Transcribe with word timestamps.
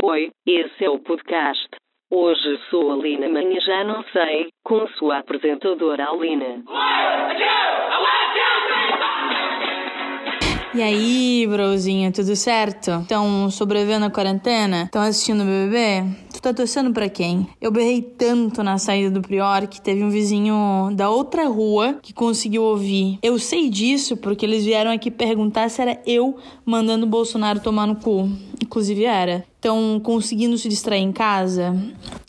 Oi, 0.00 0.30
esse 0.46 0.84
é 0.84 0.88
o 0.88 1.00
podcast. 1.00 1.68
Hoje 2.08 2.60
sou 2.70 2.92
a 2.92 2.96
Lina, 2.96 3.26
amanhã 3.26 3.58
já 3.60 3.82
não 3.82 4.04
sei, 4.12 4.46
com 4.64 4.86
sua 4.96 5.18
apresentadora 5.18 6.08
Alina. 6.08 6.62
E 10.72 10.80
aí, 10.80 11.44
brozinho, 11.48 12.12
tudo 12.12 12.36
certo? 12.36 12.92
Estão 13.02 13.50
sobrevivendo 13.50 14.06
à 14.06 14.10
quarentena? 14.10 14.84
Estão 14.84 15.02
assistindo 15.02 15.42
o 15.42 15.44
BBB? 15.44 16.27
Tu 16.38 16.42
tá 16.42 16.54
torcendo 16.54 16.92
pra 16.92 17.08
quem? 17.08 17.48
Eu 17.60 17.72
berrei 17.72 18.00
tanto 18.00 18.62
na 18.62 18.78
saída 18.78 19.10
do 19.10 19.20
Prior 19.20 19.66
que 19.66 19.80
teve 19.80 20.04
um 20.04 20.08
vizinho 20.08 20.88
da 20.94 21.10
outra 21.10 21.48
rua 21.48 21.98
que 22.00 22.12
conseguiu 22.12 22.62
ouvir. 22.62 23.18
Eu 23.20 23.40
sei 23.40 23.68
disso 23.68 24.16
porque 24.16 24.46
eles 24.46 24.64
vieram 24.64 24.92
aqui 24.92 25.10
perguntar 25.10 25.68
se 25.68 25.82
era 25.82 26.00
eu 26.06 26.36
mandando 26.64 27.04
o 27.04 27.08
Bolsonaro 27.08 27.58
tomar 27.58 27.88
no 27.88 27.96
cu. 27.96 28.30
Inclusive 28.62 29.04
era. 29.04 29.44
Estão 29.56 30.00
conseguindo 30.00 30.56
se 30.56 30.68
distrair 30.68 31.02
em 31.02 31.10
casa? 31.10 31.76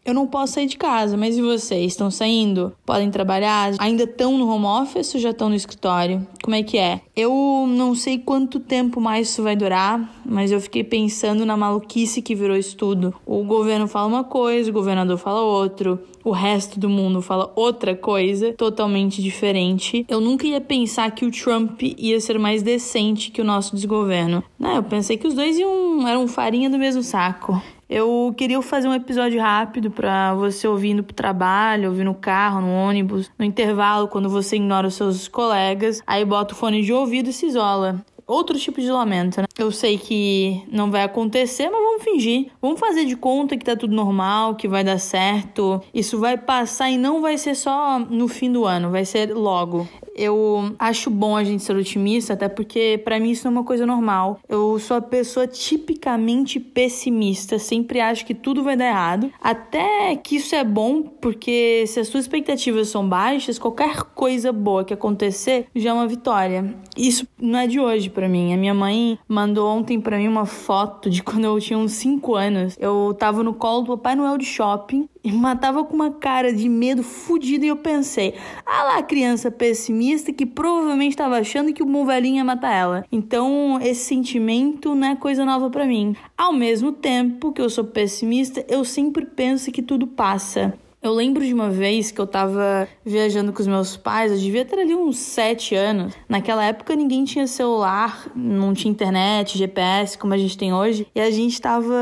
Eu 0.03 0.16
não 0.16 0.26
posso 0.26 0.53
sair 0.53 0.66
de 0.66 0.78
casa, 0.78 1.16
mas 1.16 1.38
e 1.38 1.41
vocês? 1.44 1.91
Estão 1.91 2.09
saindo? 2.09 2.76
Podem 2.84 3.12
trabalhar? 3.12 3.73
Ainda 3.78 4.03
estão 4.05 4.36
no 4.36 4.50
home 4.50 4.66
office 4.66 5.14
ou 5.14 5.22
já 5.22 5.30
estão 5.30 5.50
no 5.50 5.53
escritório? 5.53 6.26
Como 6.41 6.55
é 6.55 6.64
que 6.64 6.80
é? 6.80 7.02
Eu 7.16 7.67
não 7.67 7.94
sei 7.94 8.17
quanto 8.17 8.59
tempo 8.59 9.00
mais 9.00 9.30
isso 9.30 9.44
vai 9.44 9.55
durar, 9.55 10.20
mas 10.26 10.52
eu 10.52 10.59
fiquei 10.59 10.84
pensando 10.84 11.45
na 11.45 11.55
maluquice 11.55 12.23
que 12.23 12.34
virou 12.34 12.58
isso 12.58 12.76
tudo. 12.76 13.14
O 13.23 13.44
governo 13.44 13.88
fala 13.99 14.08
uma 14.08 14.23
coisa, 14.23 14.70
o 14.70 14.73
governador 14.73 15.17
fala 15.17 15.41
outro, 15.41 15.99
o 16.23 16.31
resto 16.31 16.80
do 16.80 16.88
mundo 16.88 17.21
fala 17.21 17.52
outra 17.53 17.94
coisa 17.94 18.53
totalmente 18.53 19.22
diferente. 19.22 20.05
Eu 20.08 20.22
nunca 20.22 20.48
ia 20.48 20.62
pensar 20.62 21.12
que 21.12 21.25
o 21.25 21.31
Trump 21.31 21.81
ia 21.81 22.20
ser 22.22 22.39
mais 22.39 22.63
decente 22.63 23.30
que 23.30 23.41
o 23.41 23.44
nosso 23.44 23.75
desgoverno. 23.75 24.41
Não, 24.58 24.75
eu 24.75 24.84
pensei 24.84 25.17
que 25.17 25.27
os 25.27 25.34
dois 25.34 25.58
iam, 25.58 26.08
eram 26.08 26.30
farinha 26.30 26.70
do 26.70 26.77
mesmo 26.77 27.03
saco. 27.03 27.62
Eu 27.89 28.34
queria 28.38 28.62
fazer 28.62 28.88
um 28.88 28.94
episódio 28.94 29.41
rápido 29.41 29.91
para 29.91 30.34
você 30.34 30.66
ouvir 30.66 30.91
indo 30.91 31.03
pro 31.03 31.13
trabalho, 31.13 31.89
ouvir 31.89 32.06
no 32.06 32.13
carro, 32.13 32.61
no 32.61 32.72
ônibus, 32.72 33.30
no 33.38 33.44
intervalo, 33.44 34.08
quando 34.08 34.30
você 34.30 34.56
ignora 34.56 34.88
os 34.88 34.94
seus 34.94 35.28
colegas, 35.28 36.02
aí 36.08 36.23
bota 36.23 36.53
o 36.53 36.58
fone 36.58 36.84
de 36.84 36.94
ouvido 36.94 37.31
e 37.31 37.34
se 37.34 37.47
isola 37.47 38.02
outro 38.30 38.58
tipo 38.58 38.80
de 38.80 38.85
isolamento, 38.85 39.41
né? 39.41 39.47
Eu 39.58 39.72
sei 39.72 39.97
que 39.97 40.63
não 40.72 40.91
vai 40.91 41.03
acontecer, 41.03 41.69
mas 41.69 41.81
vamos 41.81 42.03
fingir. 42.03 42.47
Vamos 42.61 42.80
fazer 42.80 43.05
de 43.05 43.16
conta 43.16 43.58
que 43.58 43.66
tá 43.66 43.75
tudo 43.75 43.94
normal, 43.94 44.55
que 44.55 44.67
vai 44.67 44.83
dar 44.83 44.99
certo. 44.99 45.81
Isso 45.94 46.19
vai 46.19 46.38
passar 46.38 46.89
e 46.89 46.97
não 46.97 47.22
vai 47.22 47.38
ser 47.38 47.55
só 47.55 48.00
no 48.00 48.27
fim 48.27 48.52
do 48.52 48.66
ano, 48.66 48.91
vai 48.91 49.03
ser 49.03 49.33
logo. 49.33 49.88
Eu 50.16 50.75
acho 50.77 51.09
bom 51.09 51.35
a 51.35 51.44
gente 51.44 51.63
ser 51.63 51.75
otimista, 51.75 52.33
até 52.33 52.50
porque 52.50 53.02
para 53.03 53.19
mim 53.19 53.31
isso 53.31 53.45
não 53.45 53.55
é 53.55 53.59
uma 53.59 53.66
coisa 53.66 53.85
normal. 53.85 54.39
Eu 54.47 54.77
sou 54.80 54.97
a 54.97 55.02
pessoa 55.02 55.47
tipicamente 55.47 56.59
pessimista, 56.59 57.57
sempre 57.57 58.02
acho 58.02 58.25
que 58.25 58.33
tudo 58.33 58.61
vai 58.61 58.75
dar 58.75 58.88
errado. 58.88 59.31
Até 59.41 60.16
que 60.17 60.35
isso 60.35 60.53
é 60.55 60.63
bom, 60.63 61.02
porque 61.02 61.85
se 61.88 62.00
as 62.02 62.07
suas 62.09 62.25
expectativas 62.25 62.89
são 62.89 63.07
baixas, 63.07 63.57
qualquer 63.57 64.03
coisa 64.13 64.52
boa 64.52 64.83
que 64.83 64.94
acontecer 64.94 65.67
já 65.73 65.91
é 65.91 65.94
uma 65.94 66.07
vitória. 66.07 66.75
Isso 66.97 67.25
não 67.39 67.59
é 67.59 67.67
de 67.67 67.80
hoje 67.80 68.09
para 68.20 68.28
mim. 68.28 68.53
A 68.53 68.58
minha 68.58 68.73
mãe 68.73 69.17
mandou 69.30 69.70
ontem 69.70 69.98
para 69.98 70.17
mim 70.17 70.28
uma 70.28 70.45
foto 70.45 71.09
de 71.09 71.23
quando 71.23 71.45
eu 71.45 71.58
tinha 71.58 71.80
uns 71.80 71.94
5 71.94 72.36
anos. 72.36 72.75
Eu 72.78 73.16
tava 73.17 73.42
no 73.42 73.53
colo 73.53 73.84
do 73.84 73.98
Papai 73.98 74.14
Noel 74.14 74.38
de 74.38 74.44
shopping 74.44 75.08
e 75.23 75.31
matava 75.31 75.86
com 75.86 75.95
uma 75.95 76.12
cara 76.12 76.52
de 76.52 76.67
medo 76.67 77.02
fudido 77.02 77.64
e 77.64 77.70
eu 77.70 77.78
pensei, 77.78 78.36
ah 78.66 78.84
lá, 78.84 79.03
criança 79.03 79.50
pessimista 79.50 80.34
que 80.34 80.45
provavelmente 80.45 81.12
estava 81.12 81.38
achando 81.38 81.72
que 81.72 81.81
o 81.81 81.86
bom 81.86 82.06
velhinho 82.06 82.36
ia 82.38 82.44
matar 82.44 82.73
ela. 82.73 83.06
Então, 83.09 83.80
esse 83.81 84.03
sentimento 84.03 84.94
não 84.94 85.08
é 85.08 85.16
coisa 85.16 85.45
nova 85.45 85.70
para 85.70 85.86
mim. 85.86 86.14
Ao 86.38 86.52
mesmo 86.52 86.92
tempo 86.92 87.53
que 87.53 87.62
eu 87.62 87.70
sou 87.70 87.86
pessimista, 87.86 88.66
eu 88.67 88.84
sempre 88.84 89.25
penso 89.25 89.72
que 89.72 89.81
tudo 89.81 90.06
passa. 90.06 90.73
Eu 91.02 91.14
lembro 91.14 91.45
de 91.45 91.53
uma 91.53 91.69
vez 91.69 92.11
que 92.11 92.19
eu 92.19 92.28
tava 92.28 92.86
viajando 93.05 93.53
com 93.53 93.61
os 93.61 93.67
meus 93.67 93.95
pais, 93.95 94.33
eu 94.33 94.38
devia 94.38 94.66
ter 94.66 94.80
ali 94.80 94.94
uns 94.94 95.17
sete 95.17 95.74
anos. 95.74 96.13
Naquela 96.28 96.66
época 96.66 96.94
ninguém 96.94 97.24
tinha 97.24 97.47
celular, 97.47 98.29
não 98.35 98.74
tinha 98.74 98.91
internet, 98.91 99.57
GPS 99.57 100.18
como 100.18 100.34
a 100.34 100.38
gente 100.38 100.57
tem 100.57 100.74
hoje. 100.74 101.07
E 101.16 101.22
a 101.22 101.31
gente 101.31 101.59
tava. 101.62 101.96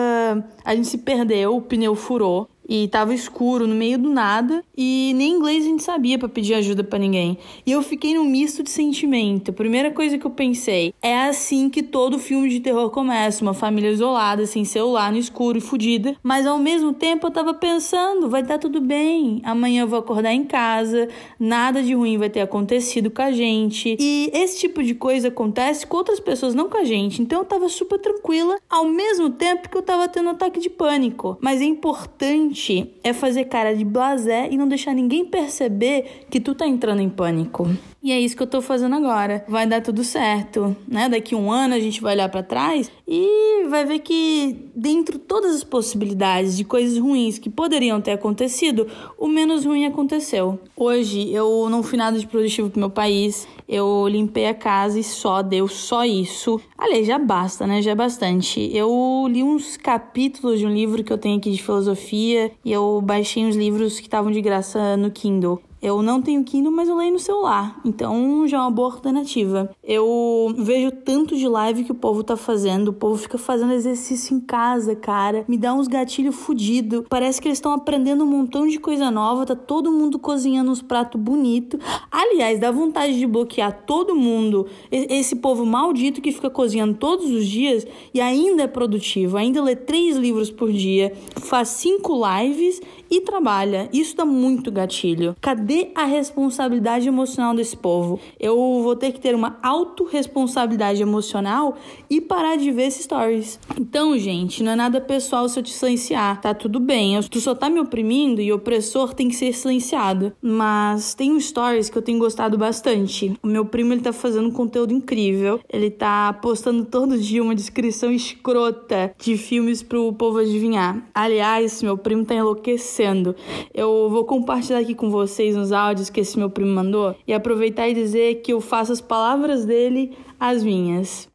A 0.65 0.75
gente 0.75 0.87
se 0.87 0.97
perdeu, 0.97 1.55
o 1.55 1.61
pneu 1.61 1.93
furou 1.93 2.49
e 2.67 2.87
tava 2.87 3.13
escuro 3.13 3.65
no 3.65 3.75
meio 3.75 3.97
do 3.97 4.09
nada 4.09 4.63
e 4.77 5.13
nem 5.15 5.33
inglês 5.33 5.63
a 5.63 5.67
gente 5.67 5.83
sabia 5.83 6.17
para 6.19 6.27
pedir 6.27 6.53
ajuda 6.55 6.83
para 6.83 6.99
ninguém. 6.99 7.37
E 7.65 7.71
eu 7.71 7.81
fiquei 7.81 8.13
num 8.13 8.25
misto 8.25 8.61
de 8.61 8.69
sentimento. 8.69 9.51
A 9.51 9.53
primeira 9.53 9.91
coisa 9.91 10.17
que 10.17 10.25
eu 10.25 10.31
pensei 10.31 10.93
é 11.01 11.17
assim 11.17 11.69
que 11.69 11.81
todo 11.81 12.19
filme 12.19 12.49
de 12.49 12.59
terror 12.59 12.89
começa, 12.89 13.41
uma 13.41 13.53
família 13.53 13.89
isolada, 13.89 14.45
sem 14.45 14.65
celular, 14.65 15.11
no 15.11 15.17
escuro 15.17 15.57
e 15.57 15.61
fodida, 15.61 16.15
mas 16.21 16.45
ao 16.45 16.59
mesmo 16.59 16.93
tempo 16.93 17.27
eu 17.27 17.31
tava 17.31 17.53
pensando, 17.53 18.29
vai 18.29 18.43
dar 18.43 18.57
tudo 18.57 18.81
bem. 18.81 19.41
Amanhã 19.43 19.83
eu 19.83 19.87
vou 19.87 19.99
acordar 19.99 20.33
em 20.33 20.43
casa, 20.43 21.07
nada 21.39 21.81
de 21.81 21.93
ruim 21.93 22.17
vai 22.17 22.29
ter 22.29 22.41
acontecido 22.41 23.09
com 23.09 23.21
a 23.21 23.31
gente. 23.31 23.95
E 23.99 24.29
esse 24.33 24.59
tipo 24.59 24.83
de 24.83 24.93
coisa 24.93 25.29
acontece 25.29 25.87
com 25.87 25.97
outras 25.97 26.19
pessoas, 26.19 26.53
não 26.53 26.69
com 26.69 26.77
a 26.77 26.83
gente. 26.83 27.21
Então 27.21 27.39
eu 27.39 27.45
tava 27.45 27.69
super 27.69 27.99
tranquila, 27.99 28.57
ao 28.69 28.85
mesmo 28.85 29.29
tempo 29.29 29.69
que 29.69 29.77
eu 29.77 29.81
tava 29.81 30.07
tendo 30.07 30.27
um 30.27 30.31
ataque 30.31 30.59
de 30.59 30.69
pânico. 30.69 31.37
Mas 31.39 31.61
é 31.61 31.65
importante 31.65 32.56
é 33.03 33.13
fazer 33.13 33.45
cara 33.45 33.75
de 33.75 33.85
blasé 33.85 34.47
e 34.49 34.57
não 34.57 34.67
deixar 34.67 34.93
ninguém 34.93 35.25
perceber 35.25 36.25
que 36.29 36.39
tu 36.39 36.55
tá 36.55 36.67
entrando 36.67 37.01
em 37.01 37.09
pânico. 37.09 37.67
E 38.07 38.11
é 38.13 38.17
isso 38.17 38.37
que 38.37 38.43
eu 38.43 38.47
tô 38.47 38.61
fazendo 38.61 38.95
agora. 38.95 39.43
Vai 39.49 39.67
dar 39.67 39.81
tudo 39.81 40.01
certo, 40.01 40.73
né? 40.87 41.09
Daqui 41.09 41.35
um 41.35 41.51
ano 41.51 41.73
a 41.73 41.79
gente 41.81 41.99
vai 41.99 42.13
olhar 42.13 42.29
para 42.29 42.41
trás 42.41 42.89
e 43.05 43.67
vai 43.67 43.83
ver 43.83 43.99
que 43.99 44.69
dentro 44.73 45.17
de 45.17 45.25
todas 45.25 45.53
as 45.53 45.61
possibilidades 45.61 46.55
de 46.55 46.63
coisas 46.63 46.97
ruins 46.97 47.37
que 47.37 47.49
poderiam 47.49 47.99
ter 47.99 48.11
acontecido, 48.11 48.87
o 49.17 49.27
menos 49.27 49.65
ruim 49.65 49.85
aconteceu. 49.85 50.57
Hoje 50.73 51.29
eu 51.33 51.67
não 51.69 51.83
fui 51.83 51.97
nada 51.97 52.17
de 52.17 52.25
produtivo 52.25 52.69
pro 52.69 52.79
meu 52.79 52.89
país. 52.89 53.45
Eu 53.67 54.07
limpei 54.07 54.47
a 54.47 54.53
casa 54.53 54.97
e 54.97 55.03
só 55.03 55.41
deu 55.41 55.67
só 55.67 56.05
isso. 56.05 56.61
Aliás, 56.77 57.05
já 57.05 57.19
basta, 57.19 57.67
né? 57.67 57.81
Já 57.81 57.91
é 57.91 57.95
bastante. 57.95 58.73
Eu 58.73 59.27
li 59.29 59.43
uns 59.43 59.75
capítulos 59.75 60.59
de 60.59 60.65
um 60.65 60.73
livro 60.73 61.03
que 61.03 61.11
eu 61.11 61.17
tenho 61.17 61.37
aqui 61.37 61.51
de 61.51 61.61
filosofia 61.61 62.53
e 62.63 62.71
eu 62.71 63.01
baixei 63.03 63.43
uns 63.43 63.57
livros 63.57 63.99
que 63.99 64.07
estavam 64.07 64.31
de 64.31 64.39
graça 64.39 64.95
no 64.95 65.11
Kindle. 65.11 65.61
Eu 65.79 66.01
não 66.01 66.21
tenho 66.21 66.43
Kindle, 66.43 66.71
mas 66.71 66.89
eu 66.89 66.95
leio 66.95 67.13
no 67.13 67.19
celular, 67.19 67.79
então 67.85 68.47
já 68.47 68.57
é 68.57 68.61
uma 68.61 68.71
boa 68.71 68.91
alternativa. 68.91 69.69
Eu 69.83 70.51
vejo 70.57 70.89
tanto 70.91 71.35
de 71.35 71.47
live 71.47 71.83
que 71.83 71.91
o 71.91 71.95
povo 71.95 72.23
tá 72.23 72.35
fazendo, 72.35 72.87
o 72.87 72.93
povo 72.93 73.15
fica 73.15 73.37
fazendo 73.37 73.73
exercício 73.73 74.35
em 74.35 74.39
casa, 74.39 74.95
cara. 74.95 75.45
Me 75.47 75.55
dá 75.55 75.75
uns 75.75 75.87
gatilhos 75.87 76.35
fudido. 76.35 77.05
Parece 77.07 77.39
que 77.39 77.47
eles 77.47 77.59
estão 77.59 77.73
aprendendo 77.73 78.23
um 78.23 78.27
montão 78.27 78.67
de 78.67 78.79
coisa 78.79 79.11
nova, 79.11 79.45
tá 79.45 79.55
todo 79.55 79.91
mundo 79.91 80.17
cozinhando 80.17 80.71
uns 80.71 80.81
pratos 80.81 81.21
bonitos. 81.21 81.79
Aliás, 82.11 82.59
dá 82.59 82.71
vontade 82.71 83.17
de 83.17 83.27
bloquear 83.27 83.83
todo 83.85 84.15
mundo, 84.15 84.65
esse 84.91 85.35
povo 85.35 85.63
maldito 85.63 86.21
que 86.21 86.31
fica 86.31 86.49
cozinhando 86.49 86.95
todos 86.95 87.29
os 87.29 87.45
dias 87.45 87.85
e 88.13 88.19
ainda 88.19 88.63
é 88.63 88.67
produtivo, 88.67 89.37
ainda 89.37 89.61
lê 89.61 89.75
três 89.75 90.17
livros 90.17 90.49
por 90.49 90.71
dia, 90.71 91.13
faz 91.35 91.69
cinco 91.69 92.19
lives 92.25 92.81
e 93.09 93.21
trabalha. 93.21 93.89
Isso 93.93 94.15
dá 94.15 94.25
muito 94.25 94.71
gatilho. 94.71 95.35
Cadê 95.41 95.89
a 95.95 96.05
responsabilidade 96.05 97.07
emocional 97.07 97.55
desse 97.55 97.77
povo? 97.77 98.19
Eu 98.39 98.55
vou 98.83 98.95
ter 98.95 99.11
que 99.11 99.19
ter 99.19 99.33
uma 99.33 99.57
autorresponsabilidade 99.61 101.01
emocional 101.01 101.77
e 102.09 102.19
parar 102.19 102.57
de 102.57 102.71
ver 102.71 102.87
esses 102.87 103.05
stories. 103.05 103.59
Então, 103.79 104.17
gente, 104.17 104.63
não 104.63 104.73
é 104.73 104.75
nada 104.75 104.99
pessoal 104.99 105.47
se 105.47 105.59
eu 105.59 105.63
te 105.63 105.71
silenciar. 105.71 106.41
Tá 106.41 106.53
tudo 106.53 106.79
bem. 106.79 107.19
Tu 107.29 107.39
só 107.39 107.55
tá 107.55 107.69
me 107.69 107.79
oprimindo 107.79 108.41
e 108.41 108.51
o 108.51 108.57
opressor 108.57 109.13
tem 109.13 109.29
que 109.29 109.35
ser 109.35 109.53
silenciado. 109.53 110.33
Mas 110.41 111.13
tem 111.13 111.31
um 111.31 111.39
stories 111.39 111.89
que 111.89 111.97
eu 111.97 112.01
tenho 112.01 112.19
gostado 112.19 112.57
bastante. 112.57 113.33
O 113.41 113.47
meu 113.47 113.65
primo, 113.65 113.93
ele 113.93 114.01
tá 114.01 114.11
fazendo 114.11 114.51
conteúdo 114.51 114.93
incrível. 114.93 115.59
Ele 115.71 115.89
tá 115.89 116.33
postando 116.33 116.85
todo 116.85 117.17
dia 117.17 117.41
uma 117.41 117.55
descrição 117.55 118.11
escrota 118.11 119.13
de 119.17 119.37
filmes 119.37 119.81
pro 119.81 120.11
povo 120.13 120.39
adivinhar. 120.39 121.07
Aliás, 121.13 121.81
meu 121.81 121.97
primo 121.97 122.25
tá 122.25 122.35
enlouquecendo 122.35 122.96
acontecendo. 122.97 123.35
Eu 123.73 124.09
vou 124.09 124.25
compartilhar 124.25 124.79
aqui 124.79 124.95
com 124.95 125.09
vocês 125.09 125.55
uns 125.55 125.71
áudios 125.71 126.09
que 126.09 126.21
esse 126.21 126.37
meu 126.37 126.49
primo 126.49 126.73
mandou 126.73 127.15
e 127.27 127.33
aproveitar 127.33 127.87
e 127.87 127.93
dizer 127.93 128.41
que 128.41 128.51
eu 128.51 128.59
faço 128.59 128.91
as 128.91 129.01
palavras 129.01 129.65
dele 129.65 130.17
as 130.39 130.63
minhas. 130.63 131.29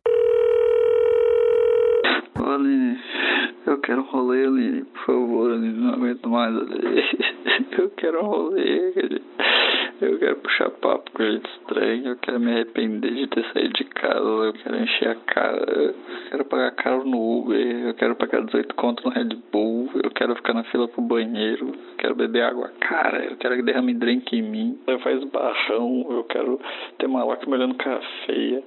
Eu 2.05 3.12
quero 3.83 4.01
um 4.01 4.05
rolê, 4.05 4.47
Aline, 4.47 4.85
por 4.85 5.07
favor, 5.07 5.53
Aline, 5.53 5.81
não 5.81 5.95
aguento 5.95 6.29
mais, 6.29 6.57
Aline. 6.57 7.03
Eu 7.79 7.91
quero 7.91 8.25
um 8.25 8.27
rolê, 8.27 8.93
eu 10.01 10.19
quero 10.19 10.37
puxar 10.37 10.71
papo 10.71 11.11
com 11.13 11.23
gente 11.23 11.49
estranha, 11.49 12.11
eu 12.11 12.17
quero 12.17 12.41
me 12.41 12.51
arrepender 12.51 13.15
de 13.15 13.27
ter 13.29 13.45
saído 13.53 13.73
de 13.75 13.85
casa, 13.85 14.19
eu 14.19 14.53
quero 14.53 14.77
encher 14.77 15.09
a 15.09 15.15
cara, 15.15 15.65
eu 15.81 15.95
quero 16.29 16.45
pagar 16.45 16.71
caro 16.73 17.05
no 17.05 17.39
Uber, 17.39 17.87
eu 17.87 17.95
quero 17.95 18.17
pagar 18.17 18.45
18 18.45 18.75
conto 18.75 19.05
no 19.05 19.15
Red 19.15 19.29
Bull, 19.53 19.91
eu 20.03 20.11
quero 20.11 20.35
ficar 20.35 20.55
na 20.55 20.65
fila 20.65 20.89
pro 20.89 21.03
banheiro, 21.03 21.69
eu 21.69 21.97
quero 21.99 22.15
beber 22.17 22.43
água 22.43 22.69
cara, 22.81 23.25
eu 23.25 23.37
quero 23.37 23.57
que 23.57 23.63
derrame 23.63 23.95
drink 23.95 24.37
em 24.37 24.43
mim, 24.43 24.79
eu 24.89 24.99
faz 25.01 25.23
barrão, 25.25 26.07
eu 26.11 26.25
quero 26.25 26.61
ter 26.99 27.07
maloca 27.07 27.47
me 27.47 27.55
olhando 27.55 27.75
cara 27.77 28.01
feia. 28.27 28.63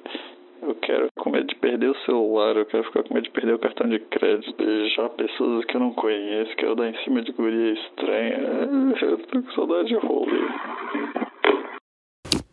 Eu 0.61 0.75
quero 0.75 1.07
com 1.15 1.29
medo 1.29 1.47
de 1.47 1.55
perder 1.55 1.89
o 1.89 1.97
celular, 2.05 2.55
eu 2.55 2.65
quero 2.65 2.83
ficar 2.85 3.03
com 3.03 3.13
medo 3.13 3.23
de 3.23 3.31
perder 3.31 3.53
o 3.53 3.59
cartão 3.59 3.87
de 3.87 3.99
crédito, 3.99 4.55
beijar 4.57 5.09
pessoas 5.09 5.65
que 5.65 5.75
eu 5.75 5.81
não 5.81 5.93
conheço, 5.93 6.55
quero 6.55 6.75
dar 6.75 6.89
em 6.89 6.97
cima 7.03 7.21
de 7.21 7.31
guria 7.31 7.73
estranha. 7.73 8.37
Eu 9.01 9.17
tô 9.17 9.41
com 9.41 9.51
saudade 9.51 9.89
de 9.89 9.95
rolê. 9.95 10.41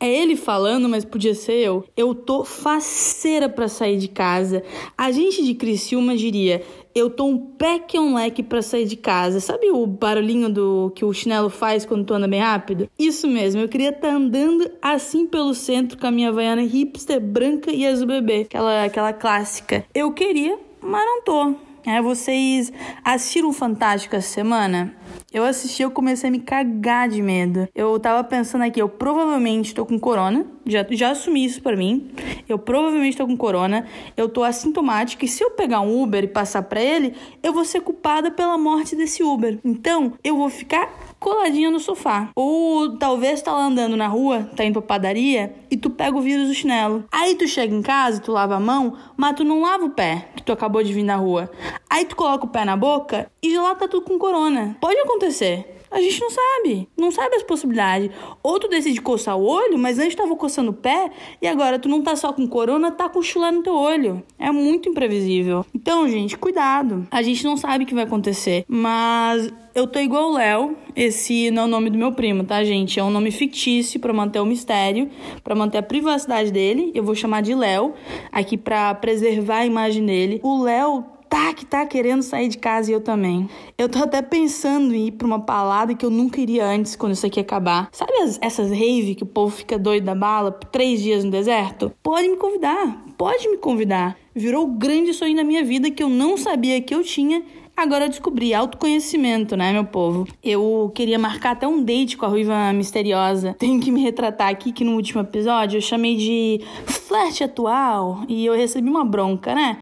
É 0.02 0.12
ele 0.12 0.34
falando, 0.34 0.88
mas 0.88 1.04
podia 1.04 1.32
ser 1.32 1.52
eu. 1.52 1.84
Eu 1.96 2.12
tô 2.12 2.44
faceira 2.44 3.49
pra 3.49 3.69
sair 3.69 3.96
de 3.96 4.08
casa. 4.08 4.60
A 4.99 5.12
gente 5.12 5.44
de 5.44 5.54
Criciúma 5.54 6.16
diria: 6.16 6.60
eu 6.93 7.08
tô 7.08 7.25
um 7.25 7.38
pé 7.38 7.78
que 7.78 7.96
é 7.96 8.00
um 8.00 8.16
leque 8.16 8.43
pra 8.43 8.62
sair 8.62 8.84
de 8.84 8.96
casa. 8.96 9.38
Sabe 9.38 9.70
o 9.70 9.87
barulhinho 9.87 10.52
do 10.52 10.90
que 10.93 11.04
o 11.04 11.12
chinelo 11.12 11.49
faz 11.49 11.87
quando 11.87 12.04
tu 12.04 12.14
anda 12.14 12.26
bem 12.26 12.40
rápido? 12.40 12.90
Isso 12.99 13.28
mesmo, 13.28 13.60
eu 13.60 13.69
queria 13.69 13.90
estar 13.90 14.08
tá 14.08 14.14
andando 14.14 14.69
assim 14.82 15.25
pelo 15.25 15.54
centro 15.54 15.96
com 15.96 16.08
a 16.08 16.10
minha 16.10 16.32
vaiana 16.32 16.62
hipster 16.62 17.20
branca 17.20 17.70
e 17.70 17.87
azul 17.87 18.08
bebê, 18.08 18.40
aquela, 18.40 18.82
aquela 18.82 19.12
clássica. 19.12 19.84
Eu 19.94 20.10
queria, 20.10 20.58
mas 20.81 21.06
não 21.06 21.22
tô. 21.22 21.54
É, 21.87 22.02
vocês 22.02 22.72
assistiram 23.04 23.52
Fantástico 23.52 24.16
essa 24.16 24.28
semana? 24.28 24.93
Eu 25.32 25.44
assisti, 25.44 25.82
eu 25.82 25.90
comecei 25.90 26.29
a 26.29 26.31
me 26.31 26.40
cagar 26.40 27.08
de 27.08 27.23
medo. 27.23 27.67
Eu 27.75 27.99
tava 27.99 28.23
pensando 28.23 28.64
aqui, 28.64 28.81
eu 28.81 28.88
provavelmente 28.88 29.75
tô 29.75 29.87
com 29.87 29.99
corona. 29.99 30.44
Já, 30.67 30.87
já 30.90 31.11
assumi 31.11 31.44
isso 31.44 31.62
pra 31.62 31.75
mim. 31.75 32.11
Eu 32.46 32.58
provavelmente 32.58 33.17
tô 33.17 33.26
com 33.26 33.37
corona. 33.37 33.87
Eu 34.14 34.29
tô 34.29 34.44
assintomática. 34.44 35.25
E 35.25 35.29
se 35.29 35.43
eu 35.43 35.50
pegar 35.52 35.81
um 35.81 36.02
Uber 36.02 36.25
e 36.25 36.29
passar 36.29 36.62
pra 36.62 36.82
ele, 36.82 37.14
eu 37.43 37.52
vou 37.52 37.64
ser 37.64 37.81
culpada 37.81 38.31
pela 38.31 38.58
morte 38.58 38.94
desse 38.94 39.23
Uber. 39.23 39.58
Então, 39.64 40.12
eu 40.23 40.37
vou 40.37 40.50
ficar 40.50 41.12
coladinha 41.23 41.71
no 41.71 41.81
sofá. 41.81 42.29
Ou 42.35 42.99
talvez 42.99 43.41
tá 43.41 43.53
lá 43.53 43.65
andando 43.65 43.97
na 43.97 44.09
rua, 44.09 44.51
tá 44.57 44.65
indo 44.65 44.83
pra 44.83 44.97
padaria 44.97 45.55
e 45.71 45.77
tu 45.77 45.89
pega 45.89 46.17
o 46.17 46.21
vírus 46.21 46.49
do 46.49 46.55
chinelo. 46.55 47.05
Aí 47.11 47.35
tu 47.37 47.47
chega 47.47 47.75
em 47.75 47.81
casa, 47.81 48.21
tu 48.21 48.33
lava 48.33 48.57
a 48.57 48.61
mão, 48.61 48.97
mas 49.17 49.37
tu 49.37 49.45
não 49.45 49.63
lava 49.63 49.85
o 49.85 49.91
pé 49.91 50.29
que 50.37 50.43
tu 50.43 50.53
acabou 50.53 50.83
de 50.83 50.93
vir 50.93 51.05
na 51.05 51.17
rua. 51.17 51.51
Aí 51.89 52.05
tu 52.05 52.17
coloca 52.17 52.45
o 52.45 52.49
pé 52.49 52.65
na 52.65 52.77
boca 52.77 53.31
e 53.43 53.57
lá 53.57 53.75
tá 53.75 53.87
tudo 53.89 54.05
com 54.05 54.19
corona. 54.19 54.77
Pode 54.81 54.99
acontecer. 54.99 55.81
A 55.93 56.00
gente 56.00 56.21
não 56.21 56.31
sabe. 56.31 56.89
Não 56.97 57.11
sabe 57.11 57.37
as 57.37 57.43
possibilidades. 57.43 58.11
Ou 58.43 58.59
tu 58.59 58.69
decide 58.69 59.00
coçar 59.00 59.37
o 59.37 59.44
olho, 59.44 59.79
mas 59.79 59.99
antes 59.99 60.15
tava 60.15 60.35
coçando 60.35 60.71
o 60.71 60.75
pé 60.75 61.11
e 61.41 61.47
agora 61.47 61.79
tu 61.79 61.89
não 61.89 62.03
tá 62.03 62.17
só 62.17 62.33
com 62.33 62.49
corona, 62.49 62.91
tá 62.91 63.09
com 63.09 63.23
chulé 63.23 63.50
no 63.50 63.62
teu 63.62 63.75
olho. 63.75 64.23
É 64.39 64.50
muito 64.50 64.89
imprevisível. 64.89 65.65
Então, 65.75 66.09
gente, 66.09 66.37
cuidado. 66.39 67.06
A 67.11 67.23
gente 67.23 67.44
não 67.44 67.56
sabe 67.56 67.85
o 67.85 67.87
que 67.87 67.94
vai 67.94 68.05
acontecer. 68.05 68.65
Mas 68.67 69.53
eu 69.75 69.87
tô 69.87 69.99
igual 69.99 70.31
o 70.31 70.35
Léo. 70.35 70.77
Esse 70.94 71.50
não 71.50 71.62
é 71.62 71.65
o 71.67 71.69
nome 71.69 71.91
do 71.91 71.99
meu 71.99 72.12
primo, 72.12 72.45
tá, 72.45 72.62
gente? 72.65 72.99
É 72.99 73.05
um 73.05 73.11
nome 73.11 73.31
fictício 73.31 73.99
para 73.99 74.12
manter 74.12 74.41
o 74.41 74.47
mistério, 74.47 75.11
para 75.43 75.55
manter 75.55 75.79
a 75.79 75.83
privacidade 75.83 76.50
dele. 76.50 76.91
Eu 76.95 77.03
vou 77.03 77.15
chamar 77.15 77.43
de 77.43 77.55
Léo 77.55 77.95
aqui 78.31 78.56
para 78.56 78.95
preservar 78.95 79.59
a 79.59 79.67
imagem 79.67 80.05
dele. 80.05 80.41
O 80.43 80.62
Léo 80.62 81.05
tá 81.32 81.55
que 81.55 81.64
tá 81.64 81.87
querendo 81.87 82.20
sair 82.20 82.49
de 82.49 82.58
casa 82.58 82.90
e 82.90 82.94
eu 82.94 83.00
também. 83.00 83.49
Eu 83.79 83.88
tô 83.88 84.00
até 84.00 84.20
pensando 84.20 84.94
em 84.94 85.06
ir 85.06 85.12
pra 85.12 85.26
uma 85.26 85.38
balada 85.38 85.94
que 85.94 86.05
eu 86.05 86.11
nunca 86.11 86.38
iria 86.38 86.67
antes 86.67 86.94
quando 86.94 87.12
isso 87.12 87.25
aqui 87.25 87.40
acabar. 87.40 87.88
Sabe 87.90 88.12
as, 88.19 88.38
essas 88.43 88.69
rave 88.69 89.14
que 89.14 89.23
o 89.23 89.26
povo 89.26 89.50
fica 89.56 89.79
doido 89.79 90.05
da 90.05 90.14
bala 90.14 90.52
por 90.52 90.69
três 90.69 91.00
dias 91.00 91.25
no 91.25 91.31
deserto? 91.31 91.90
Pode 92.02 92.29
me 92.29 92.37
convidar, 92.37 93.02
pode 93.17 93.49
me 93.49 93.56
convidar. 93.56 94.14
Virou 94.34 94.64
o 94.64 94.75
grande 94.75 95.14
sonho 95.14 95.34
da 95.34 95.43
minha 95.43 95.64
vida 95.64 95.90
que 95.90 96.02
eu 96.02 96.11
não 96.11 96.37
sabia 96.37 96.82
que 96.82 96.94
eu 96.94 97.02
tinha 97.02 97.43
Agora 97.75 98.05
eu 98.05 98.11
descobri 98.11 98.52
autoconhecimento, 98.52 99.56
né, 99.56 99.73
meu 99.73 99.87
povo? 99.87 100.28
Eu 100.44 100.93
queria 100.94 101.19
marcar 101.19 101.52
até 101.52 101.67
um 101.67 101.82
date 101.82 102.19
com 102.19 102.26
a 102.26 102.28
ruiva 102.28 102.70
misteriosa. 102.75 103.56
Tenho 103.58 103.81
que 103.81 103.90
me 103.90 104.02
retratar 104.02 104.50
aqui 104.50 104.73
que 104.73 104.85
no 104.85 104.93
último 104.93 105.23
episódio 105.23 105.78
eu 105.78 105.81
chamei 105.81 106.14
de 106.14 106.61
flerte 106.85 107.43
atual 107.43 108.25
e 108.28 108.44
eu 108.44 108.52
recebi 108.52 108.90
uma 108.90 109.06
bronca, 109.06 109.55
né? 109.55 109.78